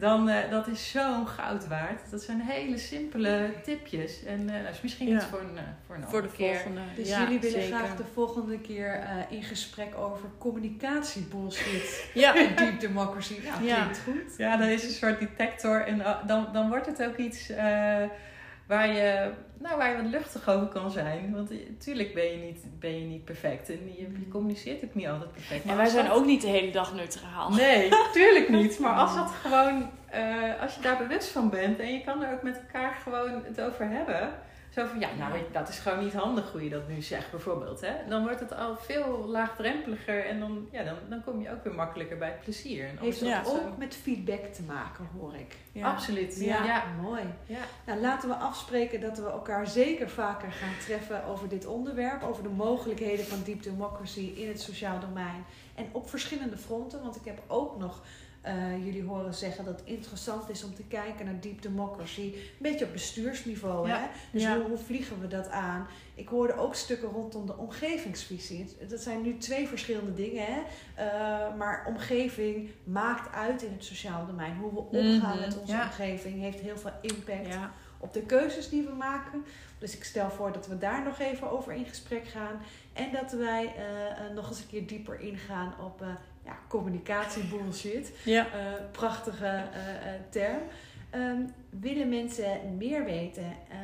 [0.00, 2.10] Dan uh, dat is zo'n goud waard.
[2.10, 4.24] Dat zijn hele simpele tipjes.
[4.24, 5.16] En uh, dat is misschien Ja.
[5.16, 6.54] iets voor een, uh, voor een Voor de keer.
[6.54, 6.80] volgende.
[6.96, 7.76] Dus ja, jullie willen zeker.
[7.78, 12.34] graag de volgende keer eh, in gesprek over communicatiebullshit Ja.
[12.48, 13.34] in Deep Democracy.
[13.44, 13.74] Nou, Ja.
[13.76, 14.36] klinkt goed.
[14.38, 15.86] Ja, dat is een soort detector.
[15.86, 17.56] En uh, dan, dan wordt het ook iets uh,
[18.70, 21.32] waar, je, nou, waar je wat luchtig over kan zijn.
[21.34, 23.68] Want natuurlijk ben je niet, ben je niet perfect.
[23.70, 25.64] En je, je communiceert ook niet altijd perfect.
[25.64, 27.50] En wij zijn dat- ook niet de hele dag neutraal.
[27.50, 28.78] Nee, tuurlijk niet.
[28.78, 32.32] Maar als dat gewoon, eh, als je daar bewust van bent en je kan er
[32.32, 34.30] ook met elkaar gewoon het over hebben.
[34.70, 37.80] Zo van, ja, nou, dat is gewoon niet handig hoe je dat nu zegt, bijvoorbeeld.
[37.80, 37.94] Hè?
[38.08, 41.74] Dan wordt het al veel laagdrempeliger en dan, ja, dan, dan kom je ook weer
[41.74, 42.88] makkelijker bij het plezier.
[42.88, 45.56] En Heeft het ook met feedback te maken, hoor ik.
[45.72, 45.92] Ja.
[45.92, 46.40] Absoluut.
[46.40, 46.64] Ja.
[46.64, 46.64] Ja.
[46.64, 46.84] Ja.
[47.02, 47.22] Mooi.
[47.46, 47.58] Ja.
[47.86, 52.22] Nou, laten we afspreken dat we elkaar zeker vaker gaan treffen over dit onderwerp.
[52.22, 55.44] Over de mogelijkheden van Deep Democracy in het sociaal domein.
[55.74, 57.02] En op verschillende fronten.
[57.02, 58.02] Want ik heb ook nog
[58.46, 62.20] uh, jullie horen zeggen dat het interessant is om te kijken naar Deep Democracy.
[62.34, 63.88] Een beetje op bestuursniveau.
[63.88, 63.98] Ja.
[64.00, 64.06] Hè?
[64.32, 64.56] Dus Ja.
[64.56, 65.86] hoe, hoe vliegen we dat aan?
[66.14, 68.76] Ik hoorde ook stukken rondom de omgevingsvisie.
[68.88, 70.44] Dat zijn nu twee verschillende dingen.
[70.46, 70.60] Hè?
[70.60, 74.56] Uh, maar omgeving maakt uit in het sociaal domein.
[74.56, 75.40] Hoe we omgaan Mhm.
[75.46, 75.82] met onze Ja.
[75.84, 77.56] omgeving heeft heel veel impact
[77.98, 79.44] op de keuzes die we maken.
[79.78, 82.60] Dus ik stel voor dat we daar nog even over in gesprek gaan.
[82.92, 86.08] En dat wij uh, nog eens een keer dieper ingaan op uh,
[86.50, 88.12] ja, communicatie bullshit.
[88.24, 88.46] Ja.
[88.46, 90.60] Uh, prachtige uh, term.
[91.14, 93.44] Um, willen mensen meer weten?
[93.44, 93.76] Uh,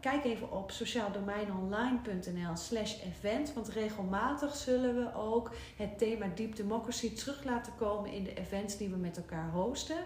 [0.00, 3.54] kijk even op sociaaldomeinonline.nl slash event.
[3.54, 8.76] Want regelmatig zullen we ook het thema Deep Democracy terug laten komen in de events
[8.76, 9.96] die we met elkaar hosten.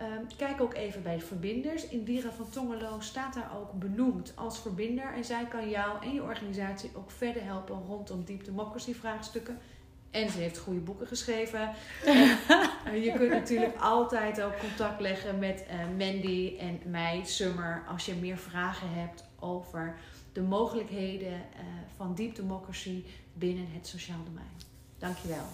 [0.00, 1.88] Um, kijk ook even bij de verbinders.
[1.88, 5.12] Indira van Tongelo staat daar ook benoemd als verbinder.
[5.14, 9.58] En zij kan jou en je organisatie ook verder helpen rondom Deep Democracy vraagstukken.
[10.12, 11.60] En ze heeft goede boeken geschreven.
[12.84, 18.06] en, je kunt natuurlijk altijd ook contact leggen met uh, Mandy en mij, Summer, als
[18.06, 19.98] je meer vragen hebt over
[20.32, 21.64] de mogelijkheden uh,
[21.96, 23.02] van Deep Democracy
[23.34, 24.50] binnen het sociaal domein.
[24.98, 25.46] Dankjewel.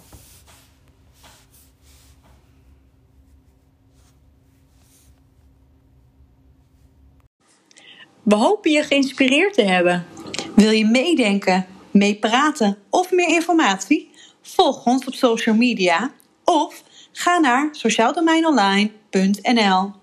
[8.22, 10.06] We hopen je geïnspireerd te hebben.
[10.56, 14.07] Wil je meedenken, meepraten of meer informatie?
[14.54, 16.12] Volg ons op social media
[16.44, 16.82] of
[17.12, 19.97] ga naar sociaaldomeinonline.nl.